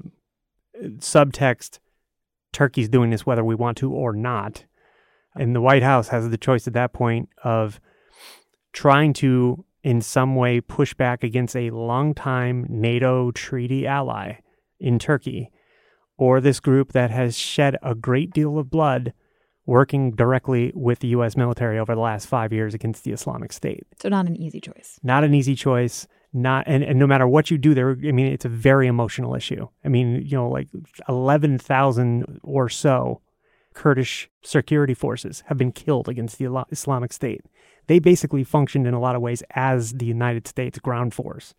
subtext 0.98 1.78
Turkey's 2.52 2.88
doing 2.88 3.10
this 3.10 3.24
whether 3.24 3.44
we 3.44 3.54
want 3.54 3.78
to 3.78 3.92
or 3.92 4.12
not. 4.12 4.64
And 5.34 5.54
the 5.54 5.60
White 5.60 5.82
House 5.82 6.08
has 6.08 6.28
the 6.28 6.36
choice 6.36 6.66
at 6.66 6.74
that 6.74 6.92
point 6.92 7.30
of 7.42 7.80
trying 8.72 9.12
to, 9.14 9.64
in 9.82 10.00
some 10.02 10.36
way, 10.36 10.60
push 10.60 10.92
back 10.94 11.24
against 11.24 11.56
a 11.56 11.70
longtime 11.70 12.66
NATO 12.68 13.30
treaty 13.30 13.86
ally 13.86 14.40
in 14.78 14.98
Turkey, 14.98 15.50
or 16.16 16.40
this 16.40 16.60
group 16.60 16.92
that 16.92 17.10
has 17.10 17.38
shed 17.38 17.76
a 17.82 17.94
great 17.94 18.32
deal 18.32 18.58
of 18.58 18.70
blood 18.70 19.12
working 19.68 20.12
directly 20.12 20.72
with 20.74 21.00
the 21.00 21.08
U.S. 21.08 21.36
military 21.36 21.78
over 21.78 21.94
the 21.94 22.00
last 22.00 22.26
five 22.26 22.54
years 22.54 22.72
against 22.72 23.04
the 23.04 23.12
Islamic 23.12 23.52
State. 23.52 23.86
So, 24.00 24.08
not 24.08 24.26
an 24.26 24.34
easy 24.34 24.60
choice. 24.60 24.98
Not 25.02 25.24
an 25.24 25.34
easy 25.34 25.54
choice. 25.54 26.08
Not 26.32 26.64
and, 26.66 26.82
and 26.82 26.98
no 26.98 27.06
matter 27.06 27.28
what 27.28 27.50
you 27.50 27.58
do 27.58 27.74
there, 27.74 27.90
I 27.90 28.12
mean, 28.12 28.26
it's 28.26 28.46
a 28.46 28.50
very 28.50 28.86
emotional 28.86 29.34
issue. 29.34 29.68
I 29.84 29.88
mean, 29.88 30.22
you 30.24 30.36
know, 30.36 30.48
like 30.48 30.68
eleven 31.06 31.58
thousand 31.58 32.40
or 32.42 32.70
so 32.70 33.20
Kurdish 33.74 34.30
security 34.42 34.94
forces 34.94 35.42
have 35.46 35.58
been 35.58 35.72
killed 35.72 36.08
against 36.08 36.38
the 36.38 36.64
Islamic 36.70 37.12
State. 37.12 37.42
They 37.86 37.98
basically 37.98 38.44
functioned 38.44 38.86
in 38.86 38.94
a 38.94 39.00
lot 39.00 39.16
of 39.16 39.22
ways 39.22 39.42
as 39.50 39.92
the 39.92 40.06
United 40.06 40.48
States 40.48 40.78
ground 40.78 41.12
force. 41.12 41.54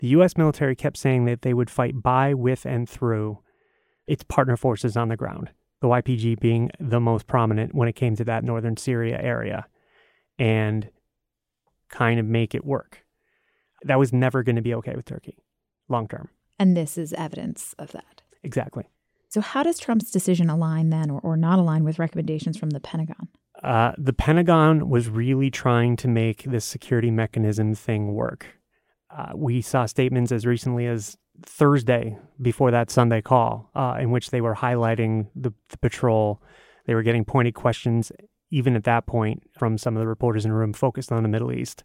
The 0.00 0.08
U.S. 0.08 0.36
military 0.36 0.74
kept 0.74 0.96
saying 0.96 1.26
that 1.26 1.42
they 1.42 1.54
would 1.54 1.70
fight 1.70 2.02
by, 2.02 2.34
with, 2.34 2.66
and 2.66 2.88
through 2.88 3.38
its 4.08 4.24
partner 4.24 4.56
forces 4.56 4.96
on 4.96 5.08
the 5.08 5.16
ground, 5.16 5.50
the 5.82 5.88
YPG 5.88 6.40
being 6.40 6.70
the 6.78 7.00
most 7.00 7.26
prominent 7.26 7.74
when 7.74 7.88
it 7.88 7.94
came 7.94 8.16
to 8.16 8.24
that 8.24 8.44
northern 8.44 8.76
Syria 8.76 9.18
area, 9.20 9.66
and 10.38 10.88
kind 11.90 12.18
of 12.18 12.24
make 12.24 12.54
it 12.54 12.64
work. 12.64 13.04
That 13.82 13.98
was 13.98 14.12
never 14.12 14.42
going 14.44 14.56
to 14.56 14.62
be 14.62 14.72
okay 14.74 14.94
with 14.94 15.04
Turkey 15.04 15.36
long 15.88 16.08
term. 16.08 16.30
And 16.58 16.76
this 16.76 16.96
is 16.96 17.12
evidence 17.12 17.74
of 17.78 17.92
that. 17.92 18.22
Exactly. 18.44 18.84
So, 19.28 19.40
how 19.40 19.64
does 19.64 19.78
Trump's 19.78 20.10
decision 20.10 20.48
align 20.48 20.90
then 20.90 21.10
or, 21.10 21.20
or 21.20 21.36
not 21.36 21.58
align 21.58 21.84
with 21.84 21.98
recommendations 21.98 22.56
from 22.56 22.70
the 22.70 22.80
Pentagon? 22.80 23.28
Uh, 23.62 23.92
the 23.98 24.12
Pentagon 24.12 24.88
was 24.88 25.08
really 25.08 25.50
trying 25.50 25.96
to 25.96 26.08
make 26.08 26.44
this 26.44 26.64
security 26.64 27.10
mechanism 27.10 27.74
thing 27.74 28.14
work. 28.14 28.46
Uh, 29.10 29.32
we 29.34 29.60
saw 29.60 29.86
statements 29.86 30.32
as 30.32 30.46
recently 30.46 30.86
as 30.86 31.16
Thursday 31.44 32.18
before 32.40 32.70
that 32.70 32.90
Sunday 32.90 33.22
call, 33.22 33.70
uh, 33.74 33.96
in 34.00 34.10
which 34.10 34.30
they 34.30 34.40
were 34.40 34.56
highlighting 34.56 35.28
the, 35.34 35.52
the 35.68 35.78
patrol. 35.78 36.40
They 36.86 36.94
were 36.94 37.02
getting 37.02 37.24
pointed 37.24 37.54
questions, 37.54 38.12
even 38.50 38.76
at 38.76 38.84
that 38.84 39.06
point, 39.06 39.42
from 39.58 39.78
some 39.78 39.96
of 39.96 40.00
the 40.00 40.06
reporters 40.06 40.44
in 40.44 40.50
the 40.50 40.56
room 40.56 40.72
focused 40.72 41.12
on 41.12 41.22
the 41.22 41.28
Middle 41.28 41.52
East 41.52 41.84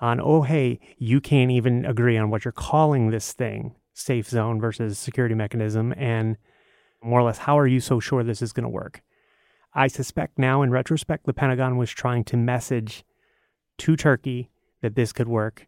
on, 0.00 0.20
oh, 0.20 0.42
hey, 0.42 0.80
you 0.98 1.20
can't 1.20 1.50
even 1.50 1.84
agree 1.84 2.16
on 2.16 2.30
what 2.30 2.44
you're 2.44 2.52
calling 2.52 3.10
this 3.10 3.32
thing, 3.32 3.74
safe 3.92 4.28
zone 4.28 4.60
versus 4.60 4.98
security 4.98 5.34
mechanism. 5.34 5.94
And 5.96 6.36
more 7.02 7.20
or 7.20 7.24
less, 7.24 7.38
how 7.38 7.58
are 7.58 7.66
you 7.66 7.80
so 7.80 8.00
sure 8.00 8.22
this 8.22 8.42
is 8.42 8.52
going 8.52 8.64
to 8.64 8.68
work? 8.68 9.02
I 9.72 9.88
suspect 9.88 10.38
now, 10.38 10.62
in 10.62 10.70
retrospect, 10.70 11.26
the 11.26 11.34
Pentagon 11.34 11.76
was 11.76 11.90
trying 11.90 12.24
to 12.24 12.36
message 12.36 13.04
to 13.78 13.96
Turkey 13.96 14.50
that 14.82 14.94
this 14.94 15.12
could 15.12 15.28
work, 15.28 15.66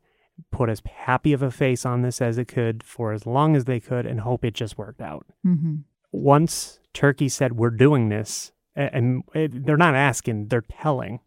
put 0.51 0.69
as 0.69 0.83
happy 0.85 1.33
of 1.33 1.43
a 1.43 1.51
face 1.51 1.85
on 1.87 2.03
this 2.03 2.21
as 2.21 2.39
it 2.39 2.49
could 2.49 2.83
for 2.83 3.13
as 3.13 3.27
long 3.27 3.57
as 3.57 3.65
they 3.65 3.81
could, 3.81 4.07
and 4.07 4.21
hope 4.21 4.45
it 4.45 4.55
just 4.55 4.79
worked 4.79 5.01
out. 5.01 5.27
Mm-hmm. 5.47 5.77
Once 6.13 6.81
Turkey 6.93 7.29
said, 7.29 7.53
We're 7.53 7.71
doing 7.71 8.09
this, 8.09 8.53
and 8.75 9.23
they're 9.35 9.77
not 9.77 9.95
asking, 9.95 10.49
they're 10.49 10.63
telling, 10.63 11.21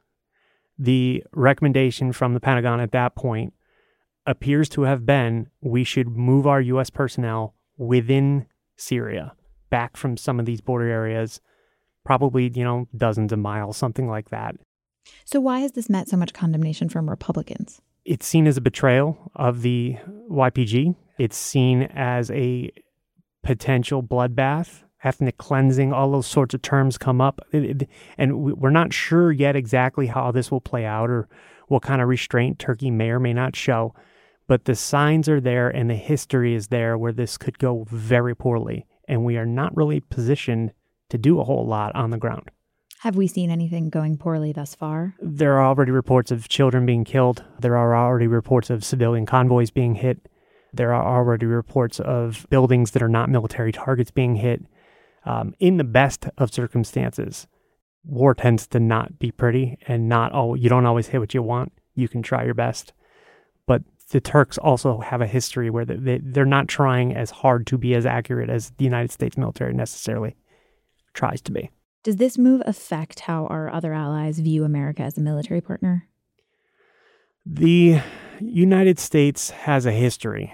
the 0.78 1.24
recommendation 1.34 2.14
from 2.14 2.34
the 2.34 2.40
Pentagon 2.40 2.80
at 2.80 2.92
that 2.92 3.16
point 3.16 3.54
appears 4.26 4.70
to 4.70 4.84
have 4.84 5.06
been 5.06 5.50
we 5.62 5.84
should 5.84 6.08
move 6.08 6.48
our 6.48 6.62
U.S. 6.62 6.90
personnel 6.90 7.56
within 7.78 8.46
Syria 8.78 9.34
back 9.70 9.98
from 9.98 10.18
some 10.18 10.40
of 10.40 10.46
these 10.46 10.62
border 10.62 10.88
areas, 10.88 11.42
probably, 12.06 12.52
you 12.54 12.64
know, 12.64 12.88
dozens 12.96 13.34
of 13.34 13.40
miles, 13.40 13.78
something 13.78 14.08
like 14.08 14.30
that. 14.30 14.56
So, 15.26 15.40
why 15.40 15.60
has 15.60 15.74
this 15.74 15.90
met 15.90 16.08
so 16.08 16.18
much 16.18 16.34
condemnation 16.34 16.90
from 16.90 17.10
Republicans? 17.10 17.82
It's 18.06 18.26
seen 18.26 18.48
as 18.48 18.58
a 18.58 18.62
betrayal 18.62 19.32
of 19.36 19.62
the 19.62 19.98
YPG. 20.30 20.96
It's 21.18 21.38
seen 21.38 21.84
as 21.84 22.32
a 22.32 22.72
potential 23.44 24.02
bloodbath 24.02 24.84
ethnic 25.04 25.38
cleansing, 25.38 25.94
all 25.94 26.12
those 26.12 26.28
sorts 26.28 26.54
of 26.54 26.62
terms 26.62 26.98
come 26.98 27.22
up. 27.22 27.42
It, 27.52 27.82
it, 27.82 27.90
and 28.18 28.58
we're 28.58 28.70
not 28.70 28.94
sure 28.94 29.32
yet 29.32 29.56
exactly 29.56 30.08
how 30.08 30.32
this 30.32 30.52
will 30.52 30.62
play 30.62 30.86
out 30.86 31.10
or 31.10 31.28
what 31.68 31.84
kind 31.84 32.02
of 32.02 32.08
restraint 32.08 32.60
Turkey 32.60 32.92
may 32.92 33.10
or 33.10 33.20
may 33.20 33.34
not 33.34 33.56
show. 33.56 33.94
But 34.48 34.66
the 34.66 34.76
signs 34.76 35.30
are 35.30 35.40
there 35.40 35.70
and 35.70 35.90
the 35.90 35.96
history 35.96 36.56
is 36.56 36.68
there 36.68 36.98
where 36.98 37.14
this 37.14 37.38
could 37.38 37.60
go 37.60 37.86
very 37.90 38.36
poorly. 38.36 38.88
And 39.08 39.24
we 39.24 39.38
are 39.38 39.46
not 39.46 39.76
really 39.76 40.00
positioned 40.00 40.74
to 41.10 41.18
do 41.18 41.40
a 41.40 41.44
whole 41.44 41.66
lot 41.66 41.96
on 41.96 42.10
the 42.10 42.18
ground. 42.18 42.52
Have 43.04 43.16
we 43.16 43.28
seen 43.28 43.50
anything 43.50 43.90
going 43.90 44.18
poorly 44.18 44.52
thus 44.52 44.76
far? 44.76 45.16
There 45.22 45.54
are 45.54 45.66
already 45.66 45.92
reports 45.92 46.32
of 46.32 46.50
children 46.50 46.86
being 46.86 47.06
killed. 47.06 47.46
There 47.58 47.78
are 47.78 47.96
already 47.96 48.28
reports 48.28 48.70
of 48.70 48.84
civilian 48.84 49.26
convoys 49.26 49.72
being 49.72 49.96
hit. 49.96 50.28
There 50.74 50.94
are 50.94 51.18
already 51.18 51.46
reports 51.46 52.02
of 52.02 52.46
buildings 52.50 52.92
that 52.92 53.02
are 53.02 53.08
not 53.08 53.30
military 53.30 53.72
targets 53.72 54.12
being 54.12 54.36
hit. 54.36 54.66
Um, 55.24 55.56
in 55.60 55.78
the 55.78 55.86
best 55.86 56.28
of 56.38 56.54
circumstances, 56.54 57.48
war 58.04 58.34
tends 58.34 58.68
to 58.68 58.82
not 58.82 59.18
be 59.18 59.32
pretty 59.32 59.78
and 59.88 60.10
not 60.10 60.34
all 60.34 60.58
you 60.58 60.68
don't 60.68 60.86
always 60.86 61.08
hit 61.08 61.22
what 61.22 61.34
you 61.34 61.42
want. 61.42 61.72
You 61.96 62.10
can 62.10 62.22
try 62.22 62.44
your 62.44 62.54
best. 62.54 62.92
But 63.66 63.84
the 64.12 64.20
Turks 64.20 64.58
also 64.58 65.00
have 65.00 65.22
a 65.22 65.28
history 65.28 65.70
where 65.70 65.86
they, 65.86 66.20
they're 66.22 66.44
not 66.44 66.68
trying 66.68 67.16
as 67.16 67.32
hard 67.32 67.66
to 67.68 67.78
be 67.78 67.96
as 67.96 68.06
accurate 68.06 68.50
as 68.50 68.72
the 68.72 68.84
United 68.84 69.12
States 69.12 69.38
military 69.38 69.74
necessarily 69.74 70.36
tries 71.14 71.40
to 71.44 71.54
be. 71.54 71.70
Does 72.04 72.16
this 72.16 72.38
move 72.38 72.62
affect 72.66 73.22
how 73.22 73.46
our 73.48 73.70
other 73.70 73.94
allies 73.94 74.40
view 74.40 74.64
America 74.64 75.04
as 75.04 75.18
a 75.18 75.22
military 75.22 75.62
partner? 75.62 76.08
The 77.46 78.02
United 78.40 79.00
States 79.00 79.50
has 79.50 79.86
a 79.86 79.92
history. 79.92 80.54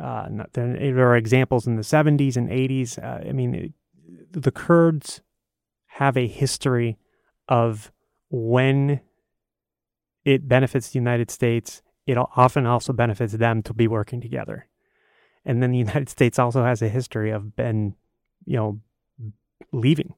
Uh, 0.00 0.28
there 0.52 1.10
are 1.10 1.16
examples 1.16 1.66
in 1.66 1.76
the 1.76 1.82
70s 1.82 2.36
and 2.36 2.48
80s. 2.48 3.02
Uh, 3.02 3.28
I 3.28 3.32
mean, 3.32 3.54
it, 3.54 3.72
the 4.32 4.50
Kurds 4.50 5.20
have 5.86 6.16
a 6.16 6.26
history 6.26 6.96
of 7.48 7.92
when 8.30 9.00
it 10.24 10.48
benefits 10.48 10.90
the 10.90 10.98
United 10.98 11.30
States, 11.30 11.82
it 12.06 12.16
often 12.16 12.66
also 12.66 12.92
benefits 12.92 13.32
them 13.34 13.62
to 13.62 13.74
be 13.74 13.88
working 13.88 14.20
together. 14.20 14.68
And 15.44 15.62
then 15.62 15.72
the 15.72 15.78
United 15.78 16.08
States 16.08 16.38
also 16.38 16.64
has 16.64 16.80
a 16.80 16.88
history 16.88 17.30
of 17.30 17.56
been, 17.56 17.94
you 18.44 18.56
know, 18.56 18.80
leaving 19.72 20.14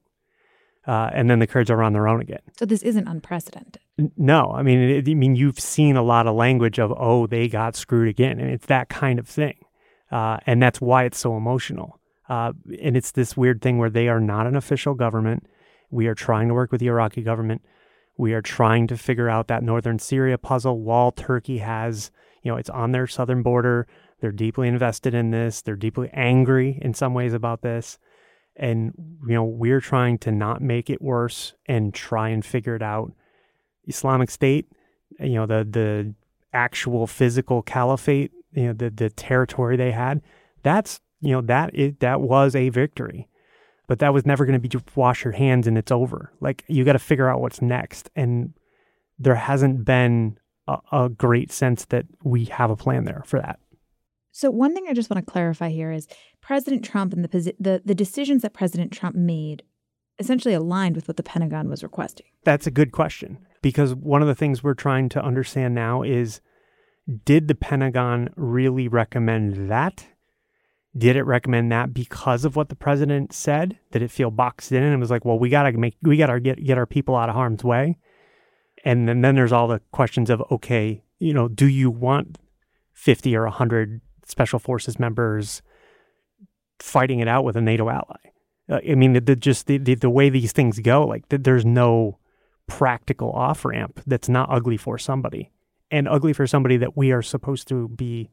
uh, 0.87 1.09
and 1.13 1.29
then 1.29 1.39
the 1.39 1.47
Kurds 1.47 1.69
are 1.69 1.83
on 1.83 1.93
their 1.93 2.07
own 2.07 2.21
again. 2.21 2.41
So 2.57 2.65
this 2.65 2.81
isn't 2.81 3.07
unprecedented. 3.07 3.79
No, 4.17 4.51
I 4.51 4.63
mean, 4.63 4.79
it, 4.79 5.09
I 5.09 5.13
mean, 5.13 5.35
you've 5.35 5.59
seen 5.59 5.95
a 5.95 6.01
lot 6.03 6.27
of 6.27 6.35
language 6.35 6.79
of 6.79 6.91
"oh, 6.97 7.27
they 7.27 7.47
got 7.47 7.75
screwed 7.75 8.07
again," 8.07 8.39
and 8.39 8.49
it's 8.49 8.65
that 8.67 8.89
kind 8.89 9.19
of 9.19 9.27
thing, 9.27 9.57
uh, 10.11 10.37
and 10.45 10.61
that's 10.61 10.81
why 10.81 11.03
it's 11.03 11.19
so 11.19 11.37
emotional. 11.37 11.99
Uh, 12.27 12.53
and 12.81 12.95
it's 12.95 13.11
this 13.11 13.35
weird 13.35 13.61
thing 13.61 13.77
where 13.77 13.89
they 13.89 14.07
are 14.07 14.21
not 14.21 14.47
an 14.47 14.55
official 14.55 14.93
government. 14.93 15.45
We 15.89 16.07
are 16.07 16.15
trying 16.15 16.47
to 16.47 16.53
work 16.53 16.71
with 16.71 16.79
the 16.79 16.87
Iraqi 16.87 17.21
government. 17.21 17.61
We 18.17 18.33
are 18.33 18.41
trying 18.41 18.87
to 18.87 18.97
figure 18.97 19.29
out 19.29 19.47
that 19.47 19.63
northern 19.63 19.99
Syria 19.99 20.37
puzzle. 20.37 20.79
While 20.79 21.11
Turkey 21.11 21.57
has, 21.59 22.09
you 22.41 22.51
know, 22.51 22.57
it's 22.57 22.69
on 22.69 22.91
their 22.91 23.05
southern 23.05 23.43
border. 23.43 23.87
They're 24.21 24.31
deeply 24.31 24.67
invested 24.67 25.13
in 25.13 25.31
this. 25.31 25.61
They're 25.61 25.75
deeply 25.75 26.09
angry 26.13 26.79
in 26.81 26.93
some 26.93 27.13
ways 27.13 27.33
about 27.33 27.61
this 27.61 27.99
and 28.55 28.93
you 29.27 29.33
know 29.33 29.43
we're 29.43 29.81
trying 29.81 30.17
to 30.19 30.31
not 30.31 30.61
make 30.61 30.89
it 30.89 31.01
worse 31.01 31.53
and 31.65 31.93
try 31.93 32.29
and 32.29 32.45
figure 32.45 32.75
it 32.75 32.81
out. 32.81 33.11
Islamic 33.87 34.29
state 34.29 34.67
you 35.19 35.33
know 35.33 35.45
the 35.45 35.67
the 35.69 36.13
actual 36.53 37.07
physical 37.07 37.61
caliphate 37.61 38.31
you 38.53 38.67
know 38.67 38.73
the 38.73 38.89
the 38.89 39.09
territory 39.09 39.75
they 39.75 39.91
had 39.91 40.21
that's 40.63 40.99
you 41.21 41.31
know 41.31 41.41
that 41.41 41.73
it 41.73 41.99
that 41.99 42.21
was 42.21 42.55
a 42.55 42.69
victory. 42.69 43.27
But 43.87 43.99
that 43.99 44.13
was 44.13 44.25
never 44.25 44.45
going 44.45 44.53
to 44.53 44.59
be 44.59 44.69
just 44.69 44.95
wash 44.95 45.23
your 45.23 45.33
hands 45.33 45.67
and 45.67 45.77
it's 45.77 45.91
over. 45.91 46.31
Like 46.39 46.63
you 46.67 46.85
got 46.85 46.93
to 46.93 46.99
figure 46.99 47.27
out 47.27 47.41
what's 47.41 47.61
next. 47.61 48.09
And 48.15 48.53
there 49.19 49.35
hasn't 49.35 49.83
been 49.83 50.37
a, 50.65 50.77
a 50.93 51.09
great 51.09 51.51
sense 51.51 51.85
that 51.85 52.05
we 52.23 52.45
have 52.45 52.69
a 52.69 52.77
plan 52.77 53.03
there 53.03 53.23
for 53.25 53.39
that 53.39 53.59
so 54.31 54.49
one 54.49 54.73
thing 54.73 54.85
I 54.89 54.93
just 54.93 55.09
want 55.09 55.25
to 55.25 55.31
clarify 55.31 55.69
here 55.69 55.91
is 55.91 56.07
President 56.41 56.83
Trump 56.83 57.13
and 57.13 57.23
the 57.23 57.53
the 57.59 57.81
the 57.83 57.95
decisions 57.95 58.41
that 58.41 58.53
President 58.53 58.91
Trump 58.91 59.15
made 59.15 59.63
essentially 60.19 60.53
aligned 60.53 60.95
with 60.95 61.07
what 61.07 61.17
the 61.17 61.23
Pentagon 61.23 61.69
was 61.69 61.83
requesting. 61.83 62.27
That's 62.43 62.67
a 62.67 62.71
good 62.71 62.91
question 62.91 63.39
because 63.61 63.93
one 63.93 64.21
of 64.21 64.27
the 64.27 64.35
things 64.35 64.63
we're 64.63 64.73
trying 64.73 65.09
to 65.09 65.23
understand 65.23 65.75
now 65.75 66.03
is 66.03 66.41
did 67.25 67.47
the 67.47 67.55
Pentagon 67.55 68.29
really 68.35 68.87
recommend 68.87 69.69
that? 69.69 70.07
Did 70.95 71.15
it 71.15 71.23
recommend 71.23 71.71
that 71.71 71.93
because 71.93 72.45
of 72.45 72.55
what 72.55 72.69
the 72.69 72.75
president 72.75 73.33
said? 73.33 73.79
Did 73.91 74.01
it 74.01 74.11
feel 74.11 74.29
boxed 74.29 74.71
in 74.71 74.83
and 74.83 74.93
it 74.93 74.99
was 74.99 75.11
like, 75.11 75.25
well, 75.25 75.39
we 75.39 75.49
gotta 75.49 75.71
make 75.73 75.97
we 76.01 76.17
gotta 76.17 76.39
get 76.39 76.63
get 76.63 76.77
our 76.77 76.85
people 76.85 77.15
out 77.15 77.29
of 77.29 77.35
harm's 77.35 77.63
way? 77.63 77.97
And 78.83 79.07
then, 79.07 79.21
then 79.21 79.35
there's 79.35 79.51
all 79.51 79.67
the 79.67 79.81
questions 79.91 80.29
of 80.29 80.43
okay, 80.51 81.03
you 81.19 81.33
know, 81.33 81.47
do 81.47 81.67
you 81.67 81.89
want 81.89 82.37
50 82.93 83.35
or 83.35 83.43
100 83.43 84.01
special 84.31 84.57
forces 84.57 84.97
members 84.97 85.61
fighting 86.79 87.19
it 87.19 87.27
out 87.27 87.43
with 87.43 87.55
a 87.55 87.61
NATO 87.61 87.89
ally. 87.89 88.17
Uh, 88.69 88.79
I 88.89 88.95
mean, 88.95 89.13
the, 89.13 89.21
the 89.21 89.35
just 89.35 89.67
the, 89.67 89.77
the, 89.77 89.95
the 89.95 90.09
way 90.09 90.29
these 90.29 90.51
things 90.51 90.79
go, 90.79 91.05
like 91.05 91.29
the, 91.29 91.37
there's 91.37 91.65
no 91.65 92.17
practical 92.67 93.31
off 93.31 93.65
ramp 93.65 94.01
that's 94.07 94.29
not 94.29 94.49
ugly 94.49 94.77
for 94.77 94.97
somebody, 94.97 95.51
and 95.91 96.07
ugly 96.07 96.33
for 96.33 96.47
somebody 96.47 96.77
that 96.77 96.97
we 96.97 97.11
are 97.11 97.21
supposed 97.21 97.67
to 97.67 97.89
be, 97.89 98.31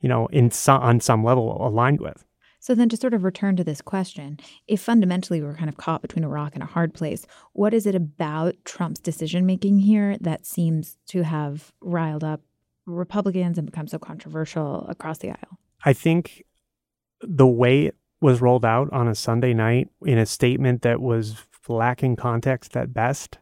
you 0.00 0.08
know, 0.08 0.26
in 0.26 0.50
some 0.50 0.82
on 0.82 1.00
some 1.00 1.24
level 1.24 1.66
aligned 1.66 2.00
with. 2.00 2.24
So 2.60 2.74
then, 2.74 2.88
to 2.88 2.96
sort 2.96 3.14
of 3.14 3.24
return 3.24 3.56
to 3.56 3.64
this 3.64 3.80
question, 3.80 4.38
if 4.66 4.80
fundamentally 4.80 5.40
we're 5.40 5.54
kind 5.54 5.68
of 5.68 5.76
caught 5.76 6.02
between 6.02 6.24
a 6.24 6.28
rock 6.28 6.54
and 6.54 6.62
a 6.62 6.66
hard 6.66 6.94
place, 6.94 7.26
what 7.52 7.72
is 7.72 7.86
it 7.86 7.94
about 7.94 8.56
Trump's 8.64 9.00
decision 9.00 9.46
making 9.46 9.78
here 9.78 10.16
that 10.20 10.46
seems 10.46 10.98
to 11.08 11.22
have 11.22 11.72
riled 11.80 12.24
up 12.24 12.42
Republicans 12.86 13.58
and 13.58 13.66
become 13.66 13.88
so 13.88 13.98
controversial 13.98 14.86
across 14.88 15.18
the 15.18 15.30
aisle? 15.30 15.58
I 15.84 15.92
think 15.92 16.44
the 17.20 17.46
way 17.46 17.86
it 17.86 17.96
was 18.20 18.40
rolled 18.40 18.64
out 18.64 18.90
on 18.92 19.08
a 19.08 19.14
Sunday 19.14 19.52
night 19.52 19.88
in 20.04 20.18
a 20.18 20.26
statement 20.26 20.82
that 20.82 21.00
was 21.00 21.36
lacking 21.68 22.16
context 22.16 22.76
at 22.76 22.94
best, 22.94 23.38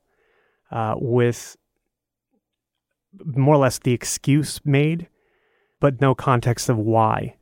uh, 0.70 0.94
with 0.96 1.56
more 3.24 3.54
or 3.54 3.58
less 3.58 3.78
the 3.78 3.92
excuse 3.92 4.60
made, 4.64 5.08
but 5.80 6.00
no 6.00 6.14
context 6.14 6.68
of 6.68 6.76
why, 6.78 7.36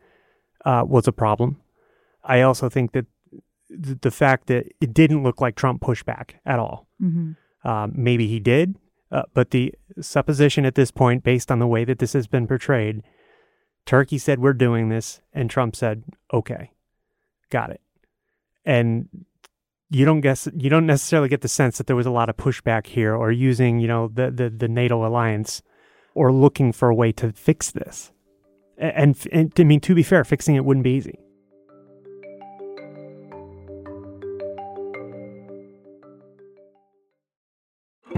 uh, 0.65 0.85
was 0.87 1.09
a 1.09 1.13
problem. 1.13 1.61
I 2.25 2.43
also 2.43 2.69
think 2.69 2.93
that 2.93 3.07
th- 3.69 4.01
the 4.01 4.11
fact 4.11 4.49
that 4.49 4.67
it 4.81 4.93
didn't 4.93 5.23
look 5.23 5.41
like 5.41 5.57
Trump 5.57 5.81
pushed 5.81 6.05
back 6.05 6.41
at 6.45 6.59
all. 6.59 6.87
Mm-hmm. 7.01 7.33
Um, 7.69 7.93
maybe 7.95 8.27
he 8.27 8.41
did, 8.41 8.77
uh, 9.13 9.23
but 9.35 9.51
the 9.51 9.75
supposition 10.01 10.65
at 10.65 10.75
this 10.75 10.91
point, 10.91 11.23
based 11.23 11.51
on 11.51 11.59
the 11.59 11.67
way 11.67 11.85
that 11.85 11.99
this 11.99 12.15
has 12.15 12.27
been 12.27 12.47
portrayed, 12.47 13.03
Turkey 13.85 14.17
said, 14.19 14.39
We're 14.39 14.55
doing 14.55 14.89
this. 14.89 15.21
And 15.33 15.51
Trump 15.51 15.77
said, 15.77 16.03
Okay, 16.33 16.71
got 17.51 17.71
it. 17.71 17.83
And 18.65 19.09
you 19.91 20.07
don't 20.07 20.23
guess 20.23 20.49
you 20.57 20.71
don't 20.71 20.87
necessarily 20.87 21.29
get 21.29 21.43
the 21.43 21.49
sense 21.49 21.77
that 21.77 21.87
there 21.87 21.97
was 21.97 22.07
a 22.07 22.11
lot 22.11 22.31
of 22.31 22.37
pushback 22.37 22.87
here 22.87 23.15
or 23.15 23.31
using 23.31 23.79
you 23.79 23.87
know 23.87 24.09
the 24.09 24.31
the, 24.31 24.49
the 24.49 24.69
NATO 24.69 25.07
alliance 25.07 25.63
or 26.15 26.33
looking 26.33 26.73
for 26.73 26.89
a 26.89 26.95
way 26.95 27.13
to 27.13 27.33
fix 27.33 27.71
this 27.71 28.11
and, 28.79 28.93
and, 28.95 29.29
and 29.33 29.53
I 29.59 29.65
mean 29.65 29.81
to 29.81 29.95
be 29.95 30.03
fair 30.03 30.25
fixing 30.25 30.55
it 30.55 30.65
wouldn't 30.65 30.85
be 30.85 30.93
easy 30.93 31.19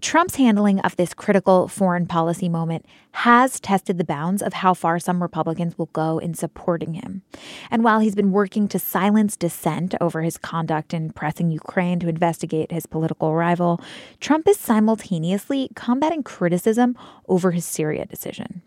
Trump's 0.00 0.36
handling 0.36 0.78
of 0.80 0.96
this 0.96 1.12
critical 1.12 1.66
foreign 1.66 2.06
policy 2.06 2.48
moment 2.48 2.86
has 3.12 3.58
tested 3.58 3.98
the 3.98 4.04
bounds 4.04 4.42
of 4.42 4.52
how 4.52 4.72
far 4.72 4.98
some 4.98 5.20
Republicans 5.20 5.76
will 5.76 5.86
go 5.86 6.18
in 6.18 6.34
supporting 6.34 6.94
him. 6.94 7.22
And 7.70 7.82
while 7.82 7.98
he's 7.98 8.14
been 8.14 8.30
working 8.30 8.68
to 8.68 8.78
silence 8.78 9.36
dissent 9.36 9.94
over 10.00 10.22
his 10.22 10.38
conduct 10.38 10.94
in 10.94 11.10
pressing 11.10 11.50
Ukraine 11.50 11.98
to 12.00 12.08
investigate 12.08 12.70
his 12.70 12.86
political 12.86 13.34
rival, 13.34 13.80
Trump 14.20 14.46
is 14.46 14.58
simultaneously 14.58 15.70
combating 15.74 16.22
criticism 16.22 16.96
over 17.28 17.50
his 17.50 17.64
Syria 17.64 18.06
decision. 18.06 18.62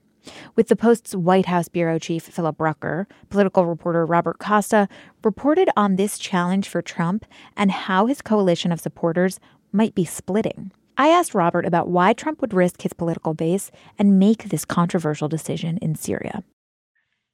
with 0.55 0.67
the 0.67 0.75
Post's 0.75 1.15
White 1.15 1.47
House 1.47 1.67
bureau 1.67 1.97
chief, 1.97 2.23
Philip 2.23 2.59
Rucker, 2.59 3.07
political 3.29 3.65
reporter 3.65 4.05
Robert 4.05 4.37
Costa 4.39 4.87
reported 5.23 5.69
on 5.75 5.95
this 5.95 6.19
challenge 6.19 6.67
for 6.67 6.81
Trump 6.81 7.25
and 7.57 7.71
how 7.71 8.05
his 8.05 8.21
coalition 8.21 8.71
of 8.71 8.79
supporters 8.79 9.39
might 9.71 9.95
be 9.95 10.05
splitting. 10.05 10.71
I 11.01 11.07
asked 11.07 11.33
Robert 11.33 11.65
about 11.65 11.87
why 11.87 12.13
Trump 12.13 12.41
would 12.41 12.53
risk 12.53 12.83
his 12.83 12.93
political 12.93 13.33
base 13.33 13.71
and 13.97 14.19
make 14.19 14.49
this 14.49 14.65
controversial 14.65 15.27
decision 15.27 15.79
in 15.79 15.95
Syria. 15.95 16.43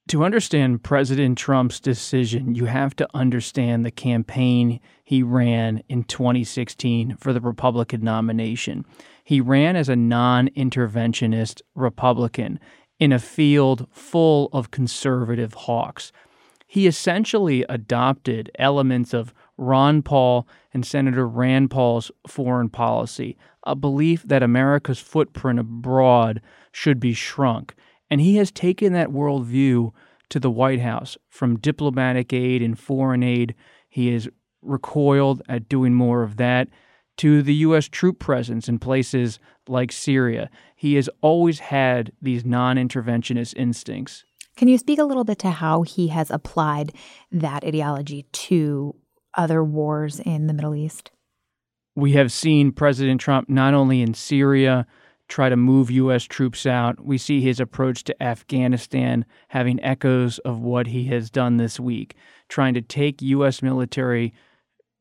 To 0.07 0.23
understand 0.23 0.83
President 0.83 1.37
Trump's 1.37 1.81
decision, 1.81 2.55
you 2.55 2.63
have 2.63 2.95
to 2.95 3.09
understand 3.13 3.85
the 3.85 3.91
campaign 3.91 4.79
he 5.03 5.21
ran 5.21 5.83
in 5.89 6.05
2016 6.05 7.17
for 7.17 7.33
the 7.33 7.41
Republican 7.41 8.05
nomination. 8.05 8.85
He 9.25 9.41
ran 9.41 9.75
as 9.75 9.89
a 9.89 9.97
non 9.97 10.47
interventionist 10.55 11.61
Republican 11.75 12.61
in 13.01 13.11
a 13.11 13.19
field 13.19 13.85
full 13.91 14.47
of 14.53 14.71
conservative 14.71 15.53
hawks. 15.53 16.13
He 16.67 16.87
essentially 16.87 17.65
adopted 17.67 18.49
elements 18.57 19.13
of 19.13 19.33
Ron 19.57 20.03
Paul 20.03 20.47
and 20.73 20.85
Senator 20.85 21.27
Rand 21.27 21.71
Paul's 21.71 22.11
foreign 22.27 22.69
policy, 22.69 23.37
a 23.67 23.75
belief 23.75 24.23
that 24.23 24.41
America's 24.41 24.99
footprint 24.99 25.59
abroad 25.59 26.41
should 26.71 26.99
be 26.99 27.13
shrunk. 27.13 27.75
And 28.09 28.21
he 28.21 28.37
has 28.37 28.51
taken 28.51 28.93
that 28.93 29.09
worldview 29.09 29.91
to 30.29 30.39
the 30.39 30.49
White 30.49 30.79
House 30.79 31.17
from 31.29 31.59
diplomatic 31.59 32.33
aid 32.33 32.61
and 32.61 32.79
foreign 32.79 33.23
aid. 33.23 33.53
He 33.89 34.13
has 34.13 34.27
recoiled 34.61 35.41
at 35.47 35.69
doing 35.69 35.93
more 35.93 36.23
of 36.23 36.37
that 36.37 36.69
to 37.17 37.41
the 37.41 37.53
U.S. 37.55 37.87
troop 37.87 38.19
presence 38.19 38.69
in 38.69 38.79
places 38.79 39.39
like 39.67 39.91
Syria. 39.91 40.49
He 40.75 40.95
has 40.95 41.09
always 41.21 41.59
had 41.59 42.11
these 42.21 42.45
non 42.45 42.77
interventionist 42.77 43.55
instincts. 43.55 44.23
Can 44.55 44.67
you 44.67 44.77
speak 44.77 44.99
a 44.99 45.03
little 45.03 45.23
bit 45.23 45.39
to 45.39 45.51
how 45.51 45.83
he 45.83 46.07
has 46.07 46.31
applied 46.31 46.93
that 47.31 47.63
ideology 47.63 48.23
to 48.23 48.95
other 49.35 49.63
wars 49.63 50.19
in 50.19 50.47
the 50.47 50.53
Middle 50.53 50.73
East? 50.73 51.11
We 51.97 52.11
have 52.11 52.31
seen 52.31 52.73
President 52.73 53.19
Trump 53.19 53.49
not 53.49 53.73
only 53.73 54.03
in 54.03 54.13
Syria 54.13 54.85
try 55.29 55.49
to 55.49 55.57
move 55.57 55.89
U.S. 55.89 56.25
troops 56.25 56.67
out, 56.67 57.03
we 57.03 57.17
see 57.17 57.41
his 57.41 57.59
approach 57.59 58.03
to 58.03 58.23
Afghanistan 58.23 59.25
having 59.47 59.83
echoes 59.83 60.37
of 60.39 60.59
what 60.59 60.85
he 60.85 61.05
has 61.05 61.31
done 61.31 61.57
this 61.57 61.79
week, 61.79 62.13
trying 62.49 62.75
to 62.75 62.83
take 62.83 63.23
U.S. 63.23 63.63
military 63.63 64.31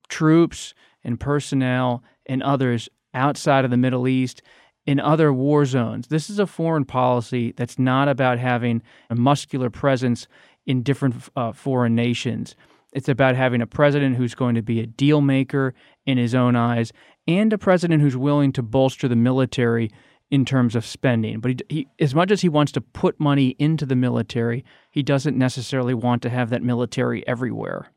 troops 0.09 0.73
and 1.05 1.21
personnel 1.21 2.03
and 2.25 2.43
others 2.43 2.89
outside 3.13 3.67
of 3.67 3.71
the 3.71 3.77
Middle 3.77 4.09
East 4.09 4.41
in 4.87 4.99
other 4.99 5.35
war 5.35 5.67
zones. 5.67 6.07
This 6.07 6.31
is 6.31 6.39
a 6.39 6.47
foreign 6.47 6.87
policy 6.87 7.53
that's 7.59 7.79
not 7.79 8.09
about 8.09 8.39
having 8.39 8.81
a 9.11 9.15
muscular 9.15 9.69
presence 9.69 10.29
in 10.65 10.83
different 10.83 11.29
uh, 11.37 11.53
foreign 11.53 11.95
nations. 11.95 12.57
It's 12.95 13.11
about 13.11 13.37
having 13.37 13.61
a 13.61 13.67
president 13.67 14.17
who's 14.17 14.35
going 14.35 14.55
to 14.55 14.63
be 14.63 14.81
a 14.81 14.87
deal 14.87 15.21
maker 15.21 15.75
in 16.07 16.19
his 16.19 16.35
own 16.35 16.57
eyes 16.57 16.93
and 17.29 17.53
a 17.53 17.59
president 17.59 18.03
who's 18.03 18.17
willing 18.17 18.53
to 18.53 18.63
bolster 18.63 19.09
the 19.09 19.17
military 19.17 19.91
in 20.31 20.45
terms 20.45 20.75
of 20.75 20.87
spending. 20.87 21.41
But 21.41 21.51
he, 21.51 21.59
he, 21.69 21.89
as 22.01 22.15
much 22.15 22.31
as 22.31 22.41
he 22.41 22.49
wants 22.49 22.73
to 22.73 22.81
put 22.81 23.21
money 23.21 23.57
into 23.59 23.87
the 23.87 23.97
military, 23.97 24.65
he 24.91 25.03
doesn't 25.03 25.37
necessarily 25.37 25.95
want 25.95 26.23
to 26.23 26.31
have 26.31 26.51
that 26.51 26.63
military 26.63 27.27
everywhere. 27.27 27.91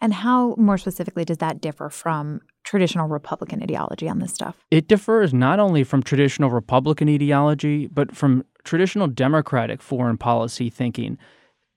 And 0.00 0.12
how, 0.12 0.56
more 0.58 0.78
specifically, 0.78 1.24
does 1.24 1.38
that 1.38 1.60
differ 1.60 1.88
from 1.88 2.40
traditional 2.64 3.06
Republican 3.06 3.62
ideology 3.62 4.08
on 4.08 4.18
this 4.18 4.32
stuff? 4.32 4.56
It 4.70 4.88
differs 4.88 5.32
not 5.32 5.60
only 5.60 5.84
from 5.84 6.02
traditional 6.02 6.50
Republican 6.50 7.08
ideology, 7.08 7.86
but 7.86 8.14
from 8.14 8.44
traditional 8.64 9.06
Democratic 9.06 9.80
foreign 9.80 10.18
policy 10.18 10.70
thinking. 10.70 11.18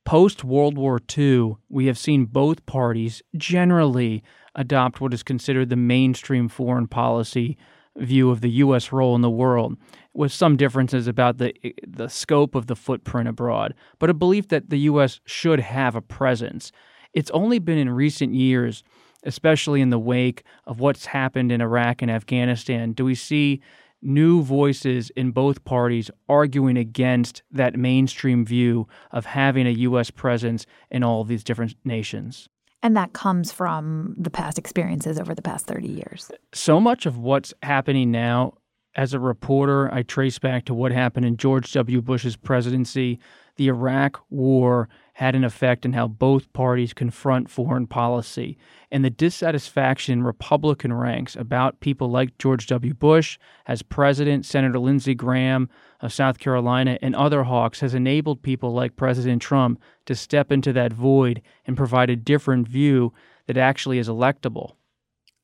Post 0.06 0.44
World 0.44 0.78
War 0.78 1.00
II, 1.16 1.58
we 1.70 1.86
have 1.88 1.98
seen 1.98 2.26
both 2.26 2.66
parties 2.66 3.22
generally 3.38 4.24
adopt 4.56 5.02
what 5.02 5.14
is 5.14 5.24
considered 5.24 5.70
the 5.70 5.76
mainstream 5.76 6.48
foreign 6.48 6.88
policy 6.88 7.58
view 7.98 8.30
of 8.30 8.42
the 8.42 8.50
U.S. 8.50 8.92
role 8.92 9.16
in 9.16 9.22
the 9.22 9.30
world, 9.30 9.78
with 10.14 10.32
some 10.32 10.58
differences 10.58 11.08
about 11.08 11.38
the 11.38 11.54
the 11.88 12.10
scope 12.10 12.56
of 12.56 12.68
the 12.68 12.76
footprint 12.76 13.30
abroad, 13.30 13.74
but 14.00 14.10
a 14.10 14.14
belief 14.14 14.50
that 14.50 14.70
the 14.70 14.80
U.S. 14.80 15.20
should 15.26 15.60
have 15.60 15.96
a 15.96 16.02
presence. 16.02 16.72
It's 17.14 17.32
only 17.32 17.60
been 17.60 17.78
in 17.78 17.90
recent 17.90 18.34
years, 18.34 18.84
especially 19.24 19.82
in 19.82 19.90
the 19.90 20.00
wake 20.00 20.44
of 20.66 20.80
what's 20.80 21.06
happened 21.06 21.52
in 21.52 21.62
Iraq 21.62 22.02
and 22.02 22.12
Afghanistan, 22.12 22.92
do 22.92 23.06
we 23.06 23.16
see 23.16 23.62
new 24.02 24.42
voices 24.42 25.10
in 25.12 25.32
both 25.32 25.66
parties 25.66 26.12
arguing 26.30 26.78
against 26.78 27.42
that 27.52 27.76
mainstream 27.76 28.46
view 28.46 28.88
of 29.12 29.26
having 29.26 29.66
a 29.66 29.72
U.S. 29.72 30.12
presence 30.12 30.66
in 30.92 31.04
all 31.04 31.24
these 31.24 31.44
different 31.44 31.76
nations. 31.84 32.48
And 32.86 32.96
that 32.96 33.14
comes 33.14 33.52
from 33.52 34.14
the 34.16 34.30
past 34.30 34.60
experiences 34.60 35.20
over 35.20 35.34
the 35.34 35.42
past 35.42 35.66
30 35.66 35.88
years. 35.88 36.30
So 36.54 36.80
much 36.80 37.08
of 37.08 37.18
what's 37.18 37.52
happening 37.64 38.12
now, 38.12 38.60
as 38.96 39.16
a 39.16 39.20
reporter, 39.20 39.92
I 39.92 40.04
trace 40.04 40.38
back 40.38 40.66
to 40.66 40.76
what 40.76 40.92
happened 40.92 41.26
in 41.26 41.36
George 41.36 41.72
W. 41.72 42.00
Bush's 42.00 42.36
presidency. 42.36 43.20
The 43.58 43.68
Iraq 43.70 44.22
War 44.30 44.90
had 45.14 45.34
an 45.34 45.46
effect 45.46 45.86
in 45.86 45.94
how 45.94 46.10
both 46.10 46.52
parties 46.52 46.94
confront 46.94 47.50
foreign 47.50 47.88
policy. 47.88 48.58
And 48.92 49.04
the 49.06 49.10
dissatisfaction 49.10 50.14
in 50.14 50.24
Republican 50.24 50.92
ranks 50.92 51.38
about 51.38 51.80
people 51.80 52.10
like 52.10 52.38
George 52.38 52.68
W. 52.68 52.94
Bush 52.94 53.38
as 53.66 53.82
president, 53.82 54.46
Senator 54.46 54.78
Lindsey 54.78 55.16
Graham 55.16 55.70
of 56.02 56.12
South 56.12 56.38
Carolina, 56.38 56.98
and 57.02 57.16
other 57.16 57.44
hawks 57.44 57.80
has 57.80 57.94
enabled 57.94 58.42
people 58.42 58.74
like 58.74 58.98
President 58.98 59.42
Trump 59.42 59.82
to 60.06 60.16
step 60.16 60.52
into 60.52 60.74
that 60.74 60.92
void 60.92 61.42
and 61.66 61.78
provide 61.78 62.10
a 62.10 62.18
different 62.18 62.68
view 62.68 63.14
that 63.48 63.58
actually 63.58 64.00
is 64.00 64.10
electable. 64.10 64.74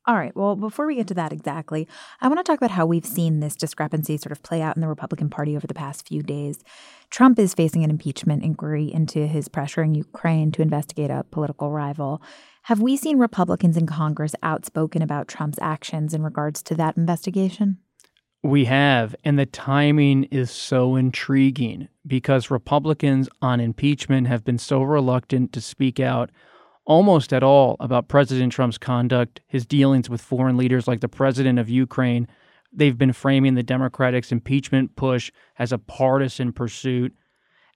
All 0.07 0.15
right. 0.15 0.35
Well, 0.35 0.55
before 0.55 0.87
we 0.87 0.95
get 0.95 1.07
to 1.07 1.13
that 1.13 1.31
exactly, 1.31 1.87
I 2.21 2.27
want 2.27 2.39
to 2.39 2.43
talk 2.43 2.57
about 2.57 2.71
how 2.71 2.87
we've 2.87 3.05
seen 3.05 3.39
this 3.39 3.55
discrepancy 3.55 4.17
sort 4.17 4.31
of 4.31 4.41
play 4.41 4.59
out 4.59 4.75
in 4.75 4.81
the 4.81 4.87
Republican 4.87 5.29
Party 5.29 5.55
over 5.55 5.67
the 5.67 5.75
past 5.75 6.07
few 6.07 6.23
days. 6.23 6.63
Trump 7.11 7.37
is 7.37 7.53
facing 7.53 7.83
an 7.83 7.91
impeachment 7.91 8.43
inquiry 8.43 8.91
into 8.91 9.27
his 9.27 9.47
pressuring 9.47 9.95
Ukraine 9.95 10.51
to 10.53 10.63
investigate 10.63 11.11
a 11.11 11.23
political 11.29 11.71
rival. 11.71 12.19
Have 12.63 12.81
we 12.81 12.97
seen 12.97 13.19
Republicans 13.19 13.77
in 13.77 13.85
Congress 13.85 14.33
outspoken 14.41 15.03
about 15.03 15.27
Trump's 15.27 15.59
actions 15.61 16.15
in 16.15 16.23
regards 16.23 16.63
to 16.63 16.75
that 16.75 16.97
investigation? 16.97 17.77
We 18.43 18.65
have, 18.65 19.15
and 19.23 19.37
the 19.37 19.45
timing 19.45 20.23
is 20.25 20.49
so 20.49 20.95
intriguing 20.95 21.89
because 22.07 22.49
Republicans 22.49 23.29
on 23.39 23.59
impeachment 23.59 24.25
have 24.25 24.43
been 24.43 24.57
so 24.57 24.81
reluctant 24.81 25.53
to 25.53 25.61
speak 25.61 25.99
out 25.99 26.31
almost 26.91 27.31
at 27.31 27.41
all 27.41 27.77
about 27.79 28.09
President 28.09 28.51
Trump's 28.51 28.77
conduct, 28.77 29.39
his 29.47 29.65
dealings 29.65 30.09
with 30.09 30.19
foreign 30.19 30.57
leaders 30.57 30.89
like 30.89 30.99
the 30.99 31.07
president 31.07 31.57
of 31.57 31.69
Ukraine. 31.69 32.27
They've 32.73 32.97
been 32.97 33.13
framing 33.13 33.53
the 33.53 33.63
Democrats' 33.63 34.29
impeachment 34.29 34.97
push 34.97 35.31
as 35.57 35.71
a 35.71 35.77
partisan 35.77 36.51
pursuit. 36.51 37.15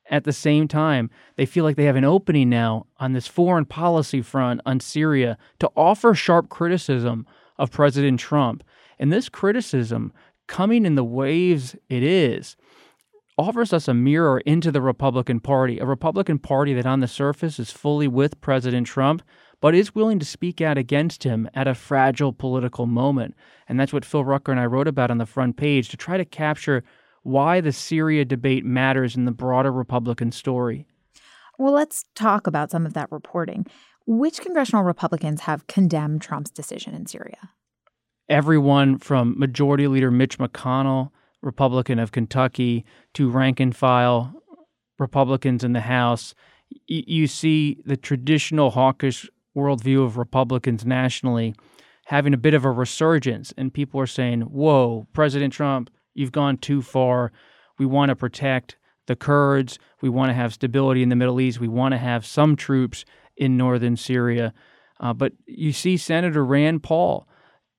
At 0.09 0.25
the 0.25 0.33
same 0.33 0.67
time, 0.67 1.09
they 1.37 1.45
feel 1.45 1.63
like 1.63 1.77
they 1.77 1.85
have 1.85 1.95
an 1.95 2.03
opening 2.03 2.49
now 2.49 2.87
on 2.97 3.13
this 3.13 3.25
foreign 3.25 3.63
policy 3.63 4.21
front 4.21 4.59
on 4.65 4.81
Syria 4.81 5.37
to 5.59 5.71
offer 5.77 6.13
sharp 6.13 6.49
criticism 6.49 7.25
of 7.57 7.71
President 7.71 8.19
Trump. 8.19 8.65
And 8.99 9.13
this 9.13 9.29
criticism, 9.29 10.11
coming 10.47 10.85
in 10.85 10.95
the 10.95 11.05
waves 11.05 11.73
it 11.87 12.03
is, 12.03 12.57
offers 13.37 13.73
us 13.73 13.87
a 13.87 13.93
mirror 13.93 14.39
into 14.41 14.71
the 14.71 14.81
Republican 14.81 15.39
Party, 15.39 15.79
a 15.79 15.85
Republican 15.85 16.39
Party 16.39 16.73
that 16.73 16.85
on 16.85 17.01
the 17.01 17.07
surface 17.07 17.59
is 17.59 17.71
fully 17.71 18.07
with 18.07 18.39
President 18.41 18.87
Trump, 18.87 19.21
but 19.61 19.75
is 19.75 19.95
willing 19.95 20.19
to 20.19 20.25
speak 20.25 20.61
out 20.61 20.77
against 20.77 21.23
him 21.23 21.49
at 21.53 21.67
a 21.67 21.75
fragile 21.75 22.31
political 22.31 22.85
moment. 22.85 23.35
And 23.67 23.79
that's 23.79 23.93
what 23.93 24.05
Phil 24.05 24.23
Rucker 24.23 24.51
and 24.51 24.61
I 24.61 24.65
wrote 24.65 24.87
about 24.87 25.11
on 25.11 25.17
the 25.17 25.25
front 25.25 25.57
page 25.57 25.89
to 25.89 25.97
try 25.97 26.17
to 26.17 26.25
capture 26.25 26.83
why 27.23 27.59
the 27.59 27.71
Syria 27.71 28.23
debate 28.23 28.63
matters 28.63 29.15
in 29.15 29.25
the 29.25 29.31
broader 29.31 29.71
Republican 29.71 30.31
story. 30.31 30.85
Well, 31.57 31.73
let's 31.73 32.05
talk 32.15 32.47
about 32.47 32.71
some 32.71 32.85
of 32.85 32.93
that 32.93 33.11
reporting. 33.11 33.65
Which 34.05 34.41
congressional 34.41 34.83
Republicans 34.83 35.41
have 35.41 35.65
condemned 35.67 36.21
Trump's 36.21 36.51
decision 36.51 36.93
in 36.93 37.07
Syria? 37.07 37.49
Everyone 38.29 38.99
from 38.99 39.37
Majority 39.37 39.87
Leader 39.87 40.11
Mitch 40.11 40.37
McConnell 40.37 41.09
Republican 41.45 41.99
of 41.99 42.11
Kentucky 42.11 42.83
to 43.13 43.29
rank 43.29 43.59
and 43.59 43.75
file 43.75 44.33
Republicans 44.97 45.63
in 45.63 45.73
the 45.73 45.81
House, 45.81 46.33
y- 46.89 47.03
you 47.07 47.27
see 47.27 47.81
the 47.85 47.95
traditional 47.95 48.71
hawkish 48.71 49.29
worldview 49.55 50.03
of 50.03 50.17
Republicans 50.17 50.85
nationally 50.85 51.53
having 52.07 52.33
a 52.33 52.37
bit 52.37 52.53
of 52.53 52.65
a 52.65 52.71
resurgence. 52.71 53.53
And 53.57 53.73
people 53.73 53.99
are 54.01 54.07
saying, 54.07 54.41
whoa, 54.41 55.07
President 55.13 55.53
Trump, 55.53 55.89
you've 56.13 56.31
gone 56.31 56.57
too 56.57 56.81
far. 56.81 57.31
We 57.77 57.85
want 57.85 58.09
to 58.09 58.15
protect 58.15 58.77
the 59.07 59.15
Kurds. 59.15 59.77
We 60.01 60.09
want 60.09 60.29
to 60.29 60.33
have 60.33 60.53
stability 60.53 61.03
in 61.03 61.09
the 61.09 61.15
Middle 61.15 61.39
East. 61.39 61.59
We 61.59 61.67
want 61.67 61.93
to 61.93 61.97
have 61.99 62.25
some 62.25 62.55
troops 62.55 63.05
in 63.37 63.57
northern 63.57 63.97
Syria. 63.97 64.53
Uh, 64.99 65.13
but 65.13 65.33
you 65.45 65.71
see 65.71 65.97
Senator 65.97 66.43
Rand 66.43 66.83
Paul 66.83 67.27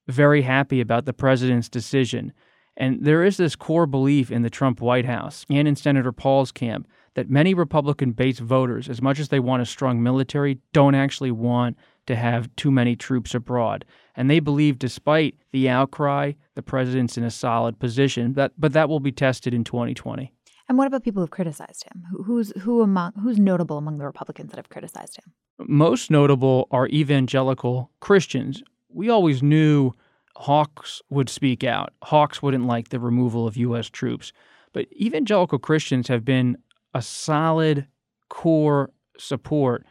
very 0.07 0.42
happy 0.42 0.81
about 0.81 1.05
the 1.05 1.12
president's 1.12 1.68
decision. 1.68 2.33
And 2.76 3.04
there 3.04 3.24
is 3.24 3.36
this 3.36 3.56
core 3.56 3.86
belief 3.86 4.30
in 4.30 4.42
the 4.42 4.50
Trump 4.50 4.80
White 4.80 5.06
House 5.06 5.46
and 5.48 5.66
in 5.66 5.76
Senator 5.76 6.12
Paul's 6.12 6.52
camp 6.52 6.86
that 7.14 7.30
many 7.30 7.54
Republican 7.54 8.12
based 8.12 8.40
voters, 8.40 8.88
as 8.88 9.00
much 9.00 9.18
as 9.18 9.30
they 9.30 9.40
want 9.40 9.62
a 9.62 9.66
strong 9.66 10.02
military, 10.02 10.58
don't 10.72 10.94
actually 10.94 11.30
want 11.30 11.76
to 12.06 12.14
have 12.14 12.54
too 12.56 12.70
many 12.70 12.94
troops 12.94 13.34
abroad. 13.34 13.84
And 14.14 14.30
they 14.30 14.40
believe, 14.40 14.78
despite 14.78 15.34
the 15.50 15.68
outcry, 15.68 16.32
the 16.54 16.62
president's 16.62 17.16
in 17.16 17.24
a 17.24 17.30
solid 17.30 17.78
position. 17.78 18.34
That, 18.34 18.52
but 18.58 18.72
that 18.74 18.88
will 18.88 19.00
be 19.00 19.12
tested 19.12 19.54
in 19.54 19.64
2020. 19.64 20.32
And 20.68 20.78
what 20.78 20.86
about 20.86 21.04
people 21.04 21.22
who've 21.22 21.30
criticized 21.30 21.84
him? 21.84 22.04
Who's 22.24 22.52
who 22.62 22.82
among 22.82 23.12
who's 23.22 23.38
notable 23.38 23.78
among 23.78 23.98
the 23.98 24.04
Republicans 24.04 24.50
that 24.50 24.56
have 24.56 24.68
criticized 24.68 25.16
him? 25.16 25.32
Most 25.68 26.10
notable 26.10 26.66
are 26.70 26.88
evangelical 26.88 27.90
Christians. 28.00 28.62
We 28.88 29.08
always 29.08 29.42
knew 29.42 29.94
hawks 30.40 31.01
would 31.09 31.31
speak 31.31 31.64
out. 31.64 31.94
Hawks 32.03 32.42
wouldn't 32.42 32.66
like 32.66 32.90
the 32.90 33.01
removal 33.01 33.46
of 33.46 33.57
U.S. 33.57 33.88
troops. 33.88 34.33
But 34.75 34.87
evangelical 34.92 35.59
Christians 35.59 36.09
have 36.09 36.27
been 36.27 36.59
a 36.92 37.01
solid 37.01 37.87
core 38.29 38.90
support 39.16 39.87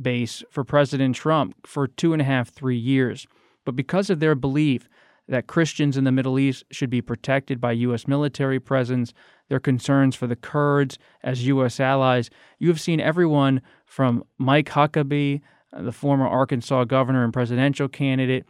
base 0.00 0.42
for 0.50 0.64
President 0.64 1.14
Trump 1.14 1.54
for 1.64 1.86
two 1.86 2.12
and 2.12 2.20
a 2.20 2.24
half, 2.24 2.48
three 2.48 2.76
years. 2.76 3.28
But 3.64 3.76
because 3.76 4.10
of 4.10 4.18
their 4.18 4.34
belief 4.34 4.88
that 5.28 5.46
Christians 5.46 5.96
in 5.96 6.02
the 6.02 6.12
Middle 6.12 6.40
East 6.40 6.64
should 6.72 6.90
be 6.90 7.00
protected 7.00 7.60
by 7.60 7.72
U.S. 7.72 8.08
military 8.08 8.58
presence, 8.58 9.14
their 9.48 9.60
concerns 9.60 10.16
for 10.16 10.26
the 10.26 10.36
Kurds 10.36 10.98
as 11.22 11.46
U.S. 11.46 11.78
allies, 11.78 12.30
you 12.58 12.66
have 12.66 12.80
seen 12.80 13.00
everyone 13.00 13.62
from 13.86 14.24
Mike 14.38 14.70
Huckabee, 14.70 15.40
uh, 15.72 15.82
the 15.82 15.92
former 15.92 16.26
Arkansas 16.26 16.84
governor 16.84 17.22
and 17.22 17.32
presidential 17.32 17.86
candidate, 17.86 18.44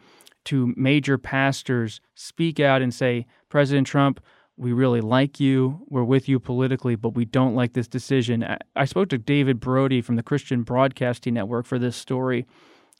to 0.44 0.74
major 0.76 1.18
pastors 1.18 2.00
speak 2.14 2.60
out 2.60 2.82
and 2.82 2.92
say, 2.92 3.26
President 3.48 3.86
Trump, 3.86 4.20
we 4.56 4.72
really 4.72 5.00
like 5.00 5.40
you. 5.40 5.84
We're 5.88 6.04
with 6.04 6.28
you 6.28 6.38
politically, 6.38 6.94
but 6.94 7.14
we 7.14 7.24
don't 7.24 7.54
like 7.54 7.72
this 7.72 7.88
decision. 7.88 8.46
I 8.76 8.84
spoke 8.84 9.08
to 9.08 9.18
David 9.18 9.58
Brody 9.58 10.00
from 10.00 10.16
the 10.16 10.22
Christian 10.22 10.62
Broadcasting 10.62 11.34
Network 11.34 11.66
for 11.66 11.78
this 11.78 11.96
story, 11.96 12.46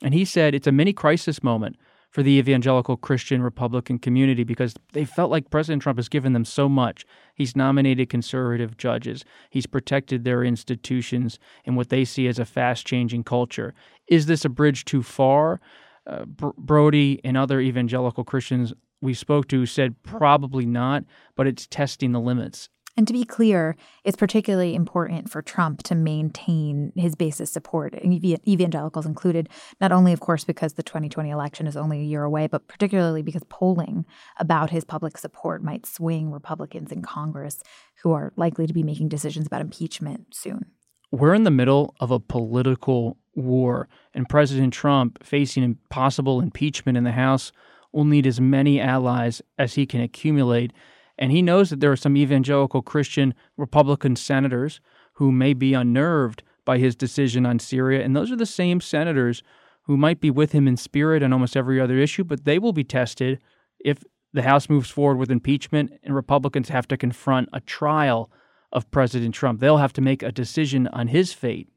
and 0.01 0.13
he 0.13 0.25
said 0.25 0.53
it's 0.53 0.67
a 0.67 0.71
mini 0.71 0.91
crisis 0.91 1.41
moment 1.41 1.77
for 2.15 2.23
the 2.23 2.37
evangelical 2.37 2.95
Christian 2.95 3.41
Republican 3.41 3.99
community 3.99 4.45
because 4.45 4.73
they 4.93 5.03
felt 5.03 5.31
like 5.31 5.49
President 5.49 5.81
Trump 5.81 5.97
has 5.97 6.07
given 6.07 6.31
them 6.31 6.45
so 6.45 6.69
much. 6.69 7.05
He's 7.35 7.57
nominated 7.57 8.09
conservative 8.09 8.77
judges, 8.77 9.25
he's 9.49 9.65
protected 9.65 10.23
their 10.23 10.43
institutions 10.43 11.39
in 11.65 11.75
what 11.75 11.89
they 11.89 12.05
see 12.05 12.27
as 12.27 12.39
a 12.39 12.45
fast 12.45 12.87
changing 12.87 13.23
culture. 13.23 13.73
Is 14.07 14.25
this 14.25 14.45
a 14.45 14.49
bridge 14.49 14.85
too 14.85 15.03
far? 15.03 15.59
Uh, 16.07 16.25
Brody 16.25 17.19
and 17.23 17.35
other 17.35 17.59
evangelical 17.59 18.23
Christians 18.23 18.73
we 19.01 19.13
spoke 19.13 19.47
to 19.49 19.65
said 19.65 20.01
probably 20.03 20.65
not, 20.65 21.03
but 21.35 21.47
it's 21.47 21.67
testing 21.67 22.11
the 22.11 22.19
limits. 22.19 22.69
And 22.97 23.07
to 23.07 23.13
be 23.13 23.25
clear, 23.25 23.75
it's 24.05 24.15
particularly 24.15 24.73
important 24.73 25.29
for 25.29 25.41
Trump 25.41 25.83
to 25.83 25.95
maintain 25.95 26.93
his 26.95 27.13
basis 27.13 27.51
support, 27.51 27.93
evangelicals 27.93 29.05
included, 29.05 29.49
not 29.81 29.91
only, 29.91 30.13
of 30.13 30.21
course, 30.21 30.45
because 30.45 30.73
the 30.73 30.83
2020 30.83 31.29
election 31.29 31.67
is 31.67 31.75
only 31.75 31.99
a 31.99 32.03
year 32.03 32.23
away, 32.23 32.47
but 32.47 32.67
particularly 32.69 33.21
because 33.21 33.43
polling 33.49 34.05
about 34.37 34.69
his 34.69 34.85
public 34.85 35.17
support 35.17 35.61
might 35.61 35.85
swing 35.85 36.31
Republicans 36.31 36.91
in 36.91 37.01
Congress 37.01 37.61
who 38.01 38.13
are 38.13 38.31
likely 38.37 38.65
to 38.65 38.73
be 38.73 38.83
making 38.83 39.09
decisions 39.09 39.47
about 39.47 39.61
impeachment 39.61 40.33
soon. 40.33 40.65
We're 41.11 41.33
in 41.33 41.43
the 41.43 41.51
middle 41.51 41.95
of 41.99 42.11
a 42.11 42.19
political 42.19 43.17
war, 43.35 43.87
and 44.13 44.29
President 44.29 44.73
Trump, 44.73 45.23
facing 45.23 45.77
possible 45.89 46.41
impeachment 46.41 46.97
in 46.97 47.03
the 47.03 47.11
House, 47.11 47.51
will 47.91 48.05
need 48.05 48.27
as 48.27 48.41
many 48.41 48.79
allies 48.79 49.41
as 49.57 49.75
he 49.75 49.85
can 49.85 50.01
accumulate. 50.01 50.73
And 51.17 51.31
he 51.31 51.41
knows 51.41 51.69
that 51.69 51.79
there 51.79 51.91
are 51.91 51.97
some 51.97 52.17
evangelical 52.17 52.81
Christian 52.81 53.33
Republican 53.57 54.15
senators 54.15 54.81
who 55.13 55.31
may 55.31 55.53
be 55.53 55.73
unnerved 55.73 56.43
by 56.65 56.77
his 56.77 56.95
decision 56.95 57.45
on 57.45 57.59
Syria. 57.59 58.03
And 58.03 58.15
those 58.15 58.31
are 58.31 58.35
the 58.35 58.45
same 58.45 58.81
senators 58.81 59.43
who 59.83 59.95
might 59.95 60.19
be 60.19 60.31
with 60.31 60.51
him 60.51 60.67
in 60.67 60.77
spirit 60.77 61.23
on 61.23 61.31
almost 61.31 61.55
every 61.55 61.79
other 61.79 61.97
issue, 61.97 62.23
but 62.23 62.43
they 62.43 62.59
will 62.59 62.73
be 62.73 62.83
tested 62.83 63.39
if 63.79 64.03
the 64.33 64.41
House 64.41 64.67
moves 64.67 64.89
forward 64.89 65.17
with 65.17 65.31
impeachment 65.31 65.93
and 66.03 66.13
Republicans 66.13 66.69
have 66.69 66.87
to 66.89 66.97
confront 66.97 67.47
a 67.53 67.61
trial 67.61 68.29
of 68.73 68.89
President 68.91 69.33
Trump. 69.33 69.61
They'll 69.61 69.77
have 69.77 69.93
to 69.93 70.01
make 70.01 70.21
a 70.21 70.31
decision 70.31 70.87
on 70.87 71.07
his 71.07 71.31
fate. 71.31 71.69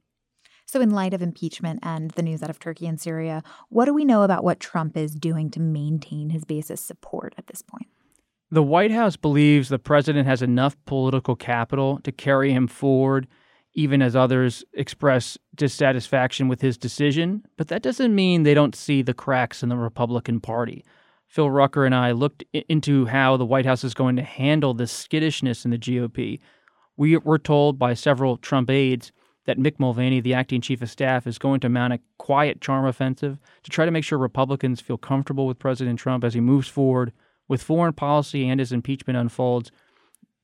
So, 0.70 0.82
in 0.82 0.90
light 0.90 1.14
of 1.14 1.22
impeachment 1.22 1.80
and 1.82 2.10
the 2.10 2.22
news 2.22 2.42
out 2.42 2.50
of 2.50 2.58
Turkey 2.58 2.86
and 2.86 3.00
Syria, 3.00 3.42
what 3.70 3.86
do 3.86 3.94
we 3.94 4.04
know 4.04 4.22
about 4.22 4.44
what 4.44 4.60
Trump 4.60 4.98
is 4.98 5.14
doing 5.14 5.50
to 5.52 5.60
maintain 5.60 6.28
his 6.28 6.44
base's 6.44 6.78
support 6.78 7.34
at 7.38 7.46
this 7.46 7.62
point? 7.62 7.86
The 8.50 8.62
White 8.62 8.90
House 8.90 9.16
believes 9.16 9.70
the 9.70 9.78
president 9.78 10.28
has 10.28 10.42
enough 10.42 10.76
political 10.84 11.36
capital 11.36 12.00
to 12.00 12.12
carry 12.12 12.52
him 12.52 12.66
forward, 12.66 13.26
even 13.72 14.02
as 14.02 14.14
others 14.14 14.62
express 14.74 15.38
dissatisfaction 15.54 16.48
with 16.48 16.60
his 16.60 16.76
decision. 16.76 17.46
But 17.56 17.68
that 17.68 17.82
doesn't 17.82 18.14
mean 18.14 18.42
they 18.42 18.52
don't 18.52 18.76
see 18.76 19.00
the 19.00 19.14
cracks 19.14 19.62
in 19.62 19.70
the 19.70 19.76
Republican 19.78 20.38
Party. 20.38 20.84
Phil 21.28 21.50
Rucker 21.50 21.86
and 21.86 21.94
I 21.94 22.12
looked 22.12 22.44
into 22.52 23.06
how 23.06 23.38
the 23.38 23.46
White 23.46 23.64
House 23.64 23.84
is 23.84 23.94
going 23.94 24.16
to 24.16 24.22
handle 24.22 24.74
this 24.74 24.92
skittishness 24.92 25.64
in 25.64 25.70
the 25.70 25.78
GOP. 25.78 26.40
We 26.98 27.16
were 27.16 27.38
told 27.38 27.78
by 27.78 27.94
several 27.94 28.36
Trump 28.36 28.68
aides 28.68 29.12
that 29.48 29.58
Mick 29.58 29.78
Mulvaney, 29.78 30.20
the 30.20 30.34
acting 30.34 30.60
chief 30.60 30.82
of 30.82 30.90
staff, 30.90 31.26
is 31.26 31.38
going 31.38 31.58
to 31.60 31.70
mount 31.70 31.94
a 31.94 32.00
quiet 32.18 32.60
charm 32.60 32.84
offensive 32.84 33.38
to 33.62 33.70
try 33.70 33.86
to 33.86 33.90
make 33.90 34.04
sure 34.04 34.18
Republicans 34.18 34.78
feel 34.78 34.98
comfortable 34.98 35.46
with 35.46 35.58
President 35.58 35.98
Trump 35.98 36.22
as 36.22 36.34
he 36.34 36.40
moves 36.40 36.68
forward 36.68 37.14
with 37.48 37.62
foreign 37.62 37.94
policy 37.94 38.46
and 38.46 38.60
his 38.60 38.72
impeachment 38.72 39.16
unfolds. 39.16 39.72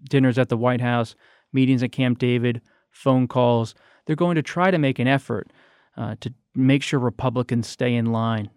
Dinners 0.09 0.39
at 0.39 0.49
the 0.49 0.57
White 0.57 0.81
House, 0.81 1.15
meetings 1.53 1.83
at 1.83 1.93
Camp 1.93 2.19
David, 2.19 2.63
phone 2.91 3.29
calls. 3.29 3.75
They're 4.07 4.17
going 4.17 4.37
to 4.37 4.43
try 4.43 4.71
to 4.71 4.79
make 4.79 4.99
an 4.99 5.07
effort 5.07 5.53
uh, 5.99 6.15
to 6.21 6.33
make 6.55 6.83
sure 6.83 6.99
Republicans 6.99 7.69
stay 7.69 7.95
in 7.95 8.07
line. 8.07 8.49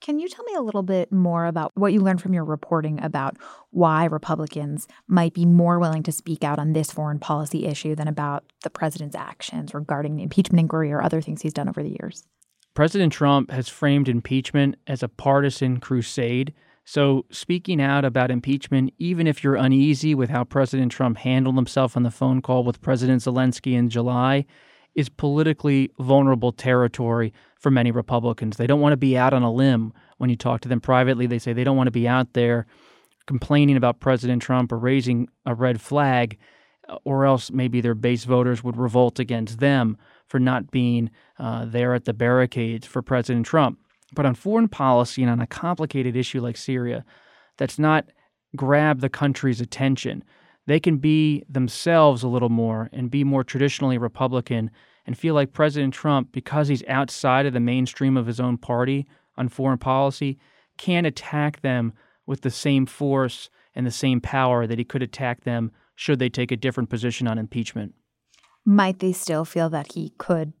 Can 0.00 0.18
you 0.18 0.28
tell 0.28 0.44
me 0.44 0.54
a 0.54 0.60
little 0.60 0.82
bit 0.82 1.10
more 1.10 1.46
about 1.46 1.72
what 1.74 1.92
you 1.92 2.00
learned 2.00 2.20
from 2.20 2.34
your 2.34 2.44
reporting 2.44 3.02
about 3.02 3.36
why 3.70 4.04
Republicans 4.04 4.86
might 5.08 5.32
be 5.32 5.46
more 5.46 5.78
willing 5.78 6.02
to 6.04 6.12
speak 6.12 6.44
out 6.44 6.58
on 6.58 6.74
this 6.74 6.90
foreign 6.90 7.18
policy 7.18 7.66
issue 7.66 7.94
than 7.94 8.06
about 8.06 8.44
the 8.62 8.70
president's 8.70 9.16
actions 9.16 9.74
regarding 9.74 10.16
the 10.16 10.22
impeachment 10.22 10.60
inquiry 10.60 10.92
or 10.92 11.02
other 11.02 11.20
things 11.20 11.42
he's 11.42 11.54
done 11.54 11.68
over 11.68 11.82
the 11.82 11.96
years? 12.00 12.24
President 12.74 13.12
Trump 13.12 13.50
has 13.50 13.68
framed 13.68 14.08
impeachment 14.08 14.76
as 14.86 15.02
a 15.02 15.08
partisan 15.08 15.80
crusade. 15.80 16.52
So, 16.84 17.24
speaking 17.30 17.80
out 17.80 18.04
about 18.04 18.30
impeachment, 18.30 18.92
even 18.98 19.26
if 19.26 19.42
you're 19.42 19.56
uneasy 19.56 20.14
with 20.14 20.28
how 20.28 20.44
President 20.44 20.92
Trump 20.92 21.16
handled 21.16 21.56
himself 21.56 21.96
on 21.96 22.02
the 22.02 22.10
phone 22.10 22.42
call 22.42 22.64
with 22.64 22.82
President 22.82 23.22
Zelensky 23.22 23.72
in 23.72 23.88
July, 23.88 24.44
is 24.94 25.08
politically 25.08 25.90
vulnerable 25.98 26.52
territory 26.52 27.32
for 27.58 27.70
many 27.70 27.90
Republicans. 27.90 28.56
They 28.56 28.66
don't 28.66 28.80
want 28.80 28.92
to 28.92 28.98
be 28.98 29.16
out 29.16 29.32
on 29.32 29.42
a 29.42 29.52
limb. 29.52 29.92
When 30.18 30.30
you 30.30 30.36
talk 30.36 30.60
to 30.62 30.68
them 30.68 30.80
privately, 30.80 31.26
they 31.26 31.38
say 31.38 31.52
they 31.52 31.64
don't 31.64 31.76
want 31.76 31.88
to 31.88 31.92
be 31.92 32.08
out 32.08 32.32
there 32.32 32.66
complaining 33.26 33.76
about 33.76 34.00
President 34.00 34.42
Trump 34.42 34.72
or 34.72 34.78
raising 34.78 35.28
a 35.44 35.54
red 35.54 35.80
flag, 35.80 36.38
uh, 36.88 36.98
or 37.04 37.26
else 37.26 37.50
maybe 37.50 37.80
their 37.80 37.94
base 37.94 38.24
voters 38.24 38.62
would 38.62 38.76
revolt 38.76 39.18
against 39.18 39.58
them 39.58 39.96
for 40.28 40.38
not 40.38 40.70
being 40.70 41.10
uh, 41.38 41.64
there 41.66 41.94
at 41.94 42.04
the 42.04 42.12
barricades 42.12 42.86
for 42.86 43.02
President 43.02 43.46
Trump. 43.46 43.78
But 44.14 44.26
on 44.26 44.34
foreign 44.34 44.68
policy 44.68 45.22
and 45.22 45.30
on 45.30 45.40
a 45.40 45.46
complicated 45.46 46.16
issue 46.16 46.40
like 46.40 46.56
Syria, 46.56 47.04
that's 47.58 47.78
not 47.78 48.06
grab 48.54 49.00
the 49.00 49.08
country's 49.08 49.60
attention 49.60 50.22
they 50.66 50.80
can 50.80 50.98
be 50.98 51.44
themselves 51.48 52.22
a 52.22 52.28
little 52.28 52.48
more 52.48 52.90
and 52.92 53.10
be 53.10 53.24
more 53.24 53.44
traditionally 53.44 53.98
Republican 53.98 54.70
and 55.06 55.16
feel 55.16 55.34
like 55.34 55.52
President 55.52 55.94
Trump, 55.94 56.32
because 56.32 56.68
he's 56.68 56.84
outside 56.88 57.46
of 57.46 57.52
the 57.52 57.60
mainstream 57.60 58.16
of 58.16 58.26
his 58.26 58.40
own 58.40 58.58
party 58.58 59.06
on 59.36 59.48
foreign 59.48 59.78
policy, 59.78 60.38
can't 60.76 61.06
attack 61.06 61.60
them 61.62 61.92
with 62.26 62.40
the 62.40 62.50
same 62.50 62.86
force 62.86 63.48
and 63.74 63.86
the 63.86 63.90
same 63.90 64.20
power 64.20 64.66
that 64.66 64.78
he 64.78 64.84
could 64.84 65.02
attack 65.02 65.44
them 65.44 65.70
should 65.94 66.18
they 66.18 66.28
take 66.28 66.50
a 66.50 66.56
different 66.56 66.90
position 66.90 67.26
on 67.26 67.38
impeachment. 67.38 67.94
Might 68.64 68.98
they 68.98 69.12
still 69.12 69.44
feel 69.44 69.70
that 69.70 69.92
he 69.92 70.12
could 70.18 70.52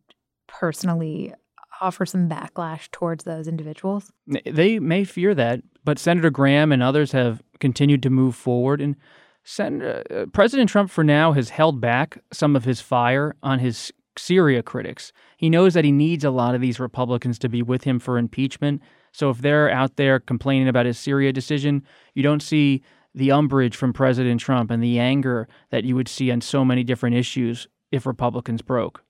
personally 0.46 1.34
offer 1.80 2.06
some 2.06 2.28
backlash 2.28 2.90
towards 2.90 3.24
those 3.24 3.48
individuals? 3.48 4.12
They 4.46 4.78
may 4.78 5.04
fear 5.04 5.34
that, 5.34 5.60
but 5.84 5.98
Senator 5.98 6.30
Graham 6.30 6.72
and 6.72 6.82
others 6.82 7.12
have 7.12 7.42
continued 7.58 8.02
to 8.04 8.10
move 8.10 8.36
forward. 8.36 8.80
And 8.80 8.96
Senator, 9.44 10.02
uh, 10.10 10.26
President 10.32 10.70
Trump, 10.70 10.90
for 10.90 11.04
now, 11.04 11.32
has 11.32 11.50
held 11.50 11.80
back 11.80 12.18
some 12.32 12.56
of 12.56 12.64
his 12.64 12.80
fire 12.80 13.36
on 13.42 13.58
his 13.58 13.92
Syria 14.18 14.62
critics. 14.62 15.12
He 15.36 15.50
knows 15.50 15.74
that 15.74 15.84
he 15.84 15.92
needs 15.92 16.24
a 16.24 16.30
lot 16.30 16.54
of 16.54 16.60
these 16.60 16.80
Republicans 16.80 17.38
to 17.40 17.48
be 17.48 17.62
with 17.62 17.84
him 17.84 17.98
for 17.98 18.18
impeachment. 18.18 18.82
So 19.12 19.30
if 19.30 19.38
they're 19.38 19.70
out 19.70 19.96
there 19.96 20.20
complaining 20.20 20.68
about 20.68 20.86
his 20.86 20.98
Syria 20.98 21.32
decision, 21.32 21.82
you 22.14 22.22
don't 22.22 22.42
see 22.42 22.82
the 23.14 23.32
umbrage 23.32 23.76
from 23.76 23.92
President 23.92 24.40
Trump 24.40 24.70
and 24.70 24.82
the 24.82 24.98
anger 24.98 25.48
that 25.70 25.84
you 25.84 25.96
would 25.96 26.08
see 26.08 26.30
on 26.30 26.40
so 26.40 26.64
many 26.64 26.84
different 26.84 27.16
issues 27.16 27.66
if 27.90 28.06
Republicans 28.06 28.62
broke. 28.62 29.02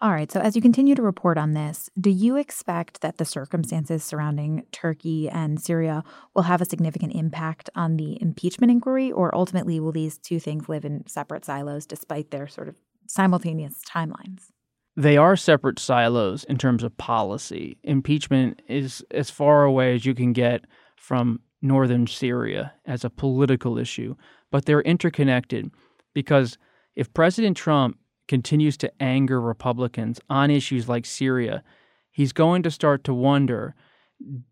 All 0.00 0.10
right, 0.10 0.30
so 0.30 0.40
as 0.40 0.54
you 0.54 0.60
continue 0.60 0.94
to 0.96 1.02
report 1.02 1.38
on 1.38 1.54
this, 1.54 1.88
do 1.98 2.10
you 2.10 2.36
expect 2.36 3.00
that 3.00 3.16
the 3.16 3.24
circumstances 3.24 4.04
surrounding 4.04 4.64
Turkey 4.70 5.30
and 5.30 5.60
Syria 5.60 6.04
will 6.34 6.42
have 6.42 6.60
a 6.60 6.66
significant 6.66 7.14
impact 7.14 7.70
on 7.74 7.96
the 7.96 8.20
impeachment 8.20 8.70
inquiry, 8.70 9.10
or 9.10 9.34
ultimately 9.34 9.80
will 9.80 9.92
these 9.92 10.18
two 10.18 10.38
things 10.38 10.68
live 10.68 10.84
in 10.84 11.06
separate 11.06 11.44
silos 11.44 11.86
despite 11.86 12.30
their 12.30 12.46
sort 12.46 12.68
of 12.68 12.74
simultaneous 13.06 13.80
timelines? 13.88 14.50
They 14.96 15.16
are 15.16 15.36
separate 15.36 15.78
silos 15.78 16.44
in 16.44 16.56
terms 16.56 16.82
of 16.82 16.96
policy. 16.96 17.78
Impeachment 17.82 18.62
is 18.68 19.04
as 19.10 19.30
far 19.30 19.64
away 19.64 19.94
as 19.94 20.06
you 20.06 20.14
can 20.14 20.32
get 20.32 20.64
from 20.96 21.40
northern 21.60 22.06
Syria 22.06 22.74
as 22.86 23.04
a 23.04 23.10
political 23.10 23.78
issue, 23.78 24.14
but 24.52 24.66
they're 24.66 24.82
interconnected 24.82 25.70
because 26.14 26.58
if 26.94 27.12
President 27.12 27.56
Trump 27.56 27.98
continues 28.28 28.76
to 28.78 29.02
anger 29.02 29.40
Republicans 29.40 30.20
on 30.30 30.50
issues 30.50 30.88
like 30.88 31.04
Syria, 31.04 31.64
he's 32.10 32.32
going 32.32 32.62
to 32.62 32.70
start 32.70 33.04
to 33.04 33.14
wonder 33.14 33.74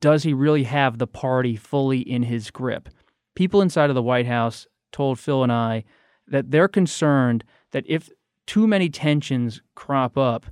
does 0.01 0.25
he 0.25 0.35
really 0.35 0.65
have 0.65 0.99
the 0.99 1.07
party 1.07 1.57
fully 1.57 2.01
in 2.01 2.25
his 2.25 2.51
grip? 2.51 2.89
People 3.37 3.63
inside 3.63 3.91
of 3.91 3.95
the 3.95 4.03
White 4.03 4.27
House 4.27 4.67
told 4.91 5.19
Phil 5.19 5.43
and 5.43 5.53
I 5.53 5.85
that 6.27 6.51
they're 6.51 6.69
concerned 6.69 7.45
that 7.71 7.85
if 7.87 8.11
too 8.47 8.67
many 8.67 8.89
tensions 8.89 9.63
crop 9.75 10.17
up, 10.19 10.47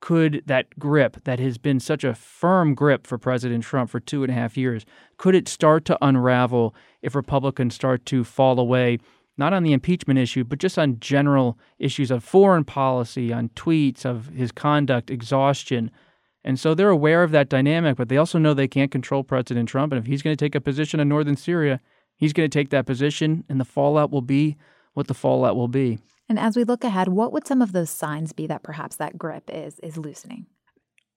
could 0.00 0.42
that 0.46 0.78
grip 0.78 1.22
that 1.24 1.38
has 1.38 1.58
been 1.58 1.78
such 1.78 2.02
a 2.02 2.14
firm 2.14 2.74
grip 2.74 3.06
for 3.06 3.18
President 3.18 3.62
Trump 3.62 3.88
for 3.88 4.00
two 4.00 4.24
and 4.24 4.32
a 4.32 4.34
half 4.34 4.56
years, 4.56 4.84
could 5.16 5.34
it 5.34 5.48
start 5.48 5.84
to 5.84 5.98
unravel 6.02 6.74
if 7.02 7.14
Republicans 7.14 7.74
start 7.74 8.04
to 8.06 8.24
fall 8.24 8.58
away 8.58 8.98
not 9.38 9.52
on 9.52 9.62
the 9.62 9.72
impeachment 9.72 10.18
issue, 10.18 10.44
but 10.44 10.58
just 10.58 10.78
on 10.78 11.00
general 11.00 11.58
issues 11.78 12.10
of 12.10 12.22
foreign 12.22 12.64
policy, 12.64 13.32
on 13.32 13.48
tweets, 13.50 14.04
of 14.04 14.28
his 14.28 14.52
conduct, 14.52 15.10
exhaustion. 15.10 15.90
And 16.44 16.58
so 16.60 16.74
they're 16.74 16.90
aware 16.90 17.22
of 17.22 17.30
that 17.30 17.48
dynamic, 17.48 17.96
but 17.96 18.08
they 18.08 18.18
also 18.18 18.38
know 18.38 18.52
they 18.52 18.68
can't 18.68 18.90
control 18.90 19.22
President 19.22 19.68
Trump. 19.68 19.92
And 19.92 19.98
if 19.98 20.06
he's 20.06 20.22
going 20.22 20.36
to 20.36 20.44
take 20.44 20.54
a 20.54 20.60
position 20.60 21.00
in 21.00 21.08
northern 21.08 21.36
Syria, 21.36 21.80
he's 22.16 22.32
going 22.32 22.48
to 22.48 22.58
take 22.58 22.70
that 22.70 22.86
position, 22.86 23.44
and 23.48 23.58
the 23.58 23.64
fallout 23.64 24.10
will 24.10 24.22
be 24.22 24.56
what 24.92 25.06
the 25.06 25.14
fallout 25.14 25.56
will 25.56 25.68
be. 25.68 25.98
And 26.32 26.38
as 26.38 26.56
we 26.56 26.64
look 26.64 26.82
ahead, 26.82 27.08
what 27.08 27.30
would 27.34 27.46
some 27.46 27.60
of 27.60 27.72
those 27.72 27.90
signs 27.90 28.32
be 28.32 28.46
that 28.46 28.62
perhaps 28.62 28.96
that 28.96 29.18
grip 29.18 29.50
is 29.52 29.78
is 29.80 29.98
loosening? 29.98 30.46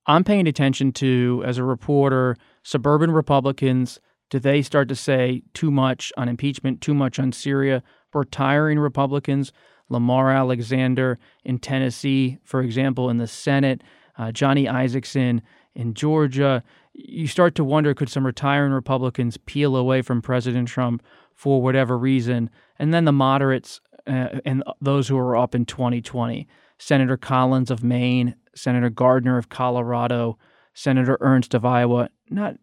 I'm 0.07 0.25
paying 0.25 0.45
attention 0.45 0.91
to, 0.91 1.41
as 1.45 1.57
a 1.57 1.63
reporter, 1.63 2.35
suburban 2.63 3.11
Republicans. 3.11 4.01
Do 4.29 4.39
they 4.39 4.61
start 4.61 4.89
to 4.89 4.95
say 4.95 5.41
too 5.53 5.71
much 5.71 6.11
on 6.17 6.27
impeachment, 6.27 6.81
too 6.81 6.93
much 6.93 7.17
on 7.17 7.31
Syria? 7.31 7.81
retiring 8.13 8.77
Republicans, 8.77 9.53
Lamar 9.87 10.31
Alexander 10.31 11.17
in 11.45 11.59
Tennessee, 11.59 12.37
for 12.43 12.61
example, 12.61 13.09
in 13.09 13.17
the 13.17 13.27
Senate, 13.27 13.83
uh, 14.17 14.33
Johnny 14.33 14.65
Isakson 14.65 15.39
in 15.75 15.93
Georgia. 15.93 16.61
You 16.91 17.27
start 17.27 17.55
to 17.55 17.63
wonder 17.63 17.93
could 17.93 18.09
some 18.09 18.25
retiring 18.25 18.73
Republicans 18.73 19.37
peel 19.37 19.77
away 19.77 20.01
from 20.01 20.21
President 20.21 20.67
Trump 20.67 21.03
for 21.33 21.61
whatever 21.61 21.97
reason? 21.97 22.49
And 22.79 22.93
then 22.93 23.05
the 23.05 23.13
moderates 23.13 23.79
uh, 24.07 24.39
and 24.45 24.63
those 24.81 25.07
who 25.07 25.17
are 25.17 25.35
up 25.35 25.55
in 25.55 25.65
2020 25.65 26.47
Senator 26.77 27.15
Collins 27.15 27.71
of 27.71 27.83
Maine, 27.83 28.35
Senator 28.53 28.89
Gardner 28.89 29.37
of 29.37 29.49
Colorado, 29.49 30.37
Senator 30.73 31.17
Ernst 31.21 31.53
of 31.53 31.63
Iowa, 31.63 32.09
not 32.29 32.55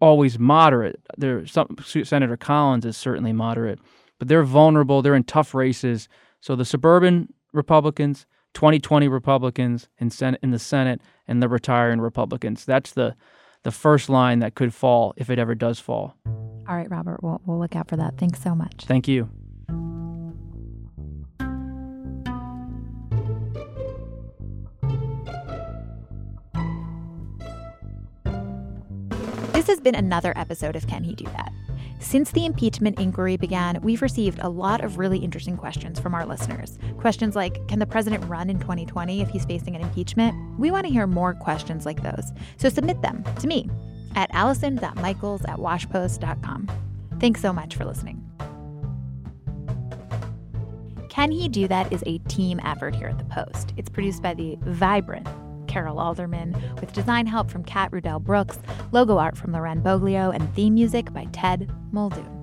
always 0.00 0.38
moderate. 0.38 1.00
There, 1.16 1.46
some, 1.46 1.76
Senator 1.82 2.36
Collins 2.36 2.84
is 2.84 2.96
certainly 2.96 3.32
moderate, 3.32 3.78
but 4.18 4.28
they're 4.28 4.44
vulnerable. 4.44 5.00
They're 5.00 5.14
in 5.14 5.24
tough 5.24 5.54
races. 5.54 6.08
So 6.40 6.54
the 6.54 6.66
suburban 6.66 7.32
Republicans, 7.54 8.26
2020 8.54 9.08
Republicans 9.08 9.88
in, 9.98 10.10
Senate, 10.10 10.40
in 10.42 10.50
the 10.50 10.58
Senate, 10.58 11.00
and 11.26 11.42
the 11.42 11.48
retiring 11.48 12.00
Republicans. 12.00 12.64
That's 12.64 12.92
the 12.92 13.16
the 13.62 13.72
first 13.72 14.08
line 14.08 14.38
that 14.38 14.54
could 14.54 14.72
fall 14.72 15.12
if 15.16 15.28
it 15.28 15.40
ever 15.40 15.52
does 15.52 15.80
fall. 15.80 16.14
All 16.68 16.76
right, 16.76 16.88
Robert. 16.88 17.20
We'll, 17.20 17.40
we'll 17.44 17.58
look 17.58 17.74
out 17.74 17.88
for 17.88 17.96
that. 17.96 18.16
Thanks 18.16 18.40
so 18.40 18.54
much. 18.54 18.84
Thank 18.86 19.08
you. 19.08 19.28
This 29.66 29.78
has 29.78 29.82
been 29.82 29.96
another 29.96 30.32
episode 30.36 30.76
of 30.76 30.86
Can 30.86 31.02
He 31.02 31.16
Do 31.16 31.24
That? 31.24 31.52
Since 31.98 32.30
the 32.30 32.46
impeachment 32.46 33.00
inquiry 33.00 33.36
began, 33.36 33.80
we've 33.82 34.00
received 34.00 34.38
a 34.38 34.48
lot 34.48 34.84
of 34.84 34.96
really 34.96 35.18
interesting 35.18 35.56
questions 35.56 35.98
from 35.98 36.14
our 36.14 36.24
listeners. 36.24 36.78
Questions 36.98 37.34
like 37.34 37.66
Can 37.66 37.80
the 37.80 37.86
president 37.86 38.24
run 38.26 38.48
in 38.48 38.60
2020 38.60 39.22
if 39.22 39.28
he's 39.28 39.44
facing 39.44 39.74
an 39.74 39.82
impeachment? 39.82 40.36
We 40.56 40.70
want 40.70 40.86
to 40.86 40.92
hear 40.92 41.08
more 41.08 41.34
questions 41.34 41.84
like 41.84 42.00
those, 42.04 42.30
so 42.58 42.68
submit 42.68 43.02
them 43.02 43.24
to 43.40 43.48
me 43.48 43.68
at 44.14 44.30
allison.michaels 44.32 45.44
at 45.46 45.56
washpost.com. 45.56 46.70
Thanks 47.18 47.42
so 47.42 47.52
much 47.52 47.74
for 47.74 47.84
listening. 47.84 48.22
Can 51.08 51.32
He 51.32 51.48
Do 51.48 51.66
That 51.66 51.92
is 51.92 52.04
a 52.06 52.18
team 52.28 52.60
effort 52.62 52.94
here 52.94 53.08
at 53.08 53.18
The 53.18 53.24
Post. 53.24 53.74
It's 53.76 53.88
produced 53.88 54.22
by 54.22 54.34
the 54.34 54.56
vibrant 54.60 55.26
Carol 55.66 55.98
Alderman, 55.98 56.56
with 56.80 56.92
design 56.92 57.26
help 57.26 57.50
from 57.50 57.64
Kat 57.64 57.90
Rudell 57.90 58.22
Brooks, 58.22 58.58
logo 58.92 59.18
art 59.18 59.36
from 59.36 59.52
Loren 59.52 59.82
Boglio, 59.82 60.34
and 60.34 60.54
theme 60.54 60.74
music 60.74 61.12
by 61.12 61.26
Ted 61.32 61.70
Muldoon. 61.92 62.36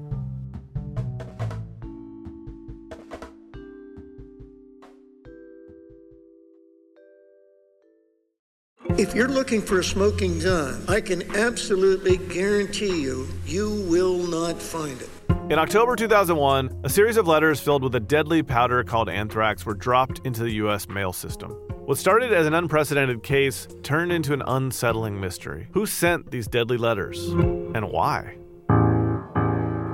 If 8.96 9.16
you're 9.16 9.28
looking 9.28 9.62
for 9.62 9.80
a 9.80 9.84
smoking 9.84 10.38
gun, 10.38 10.86
I 10.88 11.02
can 11.02 11.24
absolutely 11.36 12.18
guarantee 12.18 13.02
you, 13.02 13.28
you 13.44 13.88
will 13.90 14.20
not 14.20 14.62
find 14.62 15.02
it. 15.02 15.10
In 15.50 15.58
October 15.58 15.96
2001, 15.96 16.82
a 16.84 16.90
series 16.90 17.18
of 17.18 17.28
letters 17.28 17.60
filled 17.60 17.84
with 17.84 17.96
a 17.96 18.00
deadly 18.00 18.44
powder 18.44 18.84
called 18.84 19.10
anthrax 19.10 19.66
were 19.66 19.74
dropped 19.74 20.22
into 20.26 20.44
the 20.44 20.52
U.S. 20.54 20.88
mail 20.88 21.12
system. 21.12 21.58
What 21.86 21.98
started 21.98 22.32
as 22.32 22.48
an 22.48 22.54
unprecedented 22.54 23.24
case 23.24 23.68
turned 23.84 24.14
into 24.14 24.32
an 24.32 24.42
unsettling 24.48 25.20
mystery. 25.20 25.68
Who 25.74 25.86
sent 25.86 26.32
these 26.32 26.48
deadly 26.48 26.78
letters? 26.78 27.28
And 27.28 27.92
why? 27.92 28.38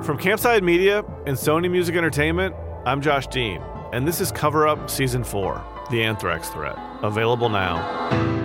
From 0.04 0.20
Campside 0.20 0.62
Media 0.62 1.00
and 1.26 1.36
Sony 1.36 1.70
Music 1.70 1.96
Entertainment, 1.96 2.54
I'm 2.86 3.02
Josh 3.02 3.26
Dean, 3.26 3.60
and 3.92 4.08
this 4.08 4.22
is 4.22 4.32
Cover 4.32 4.68
Up 4.68 4.88
Season 4.88 5.24
4 5.24 5.64
The 5.90 6.04
Anthrax 6.04 6.50
Threat. 6.50 6.78
Available 7.02 7.50
now. 7.50 8.39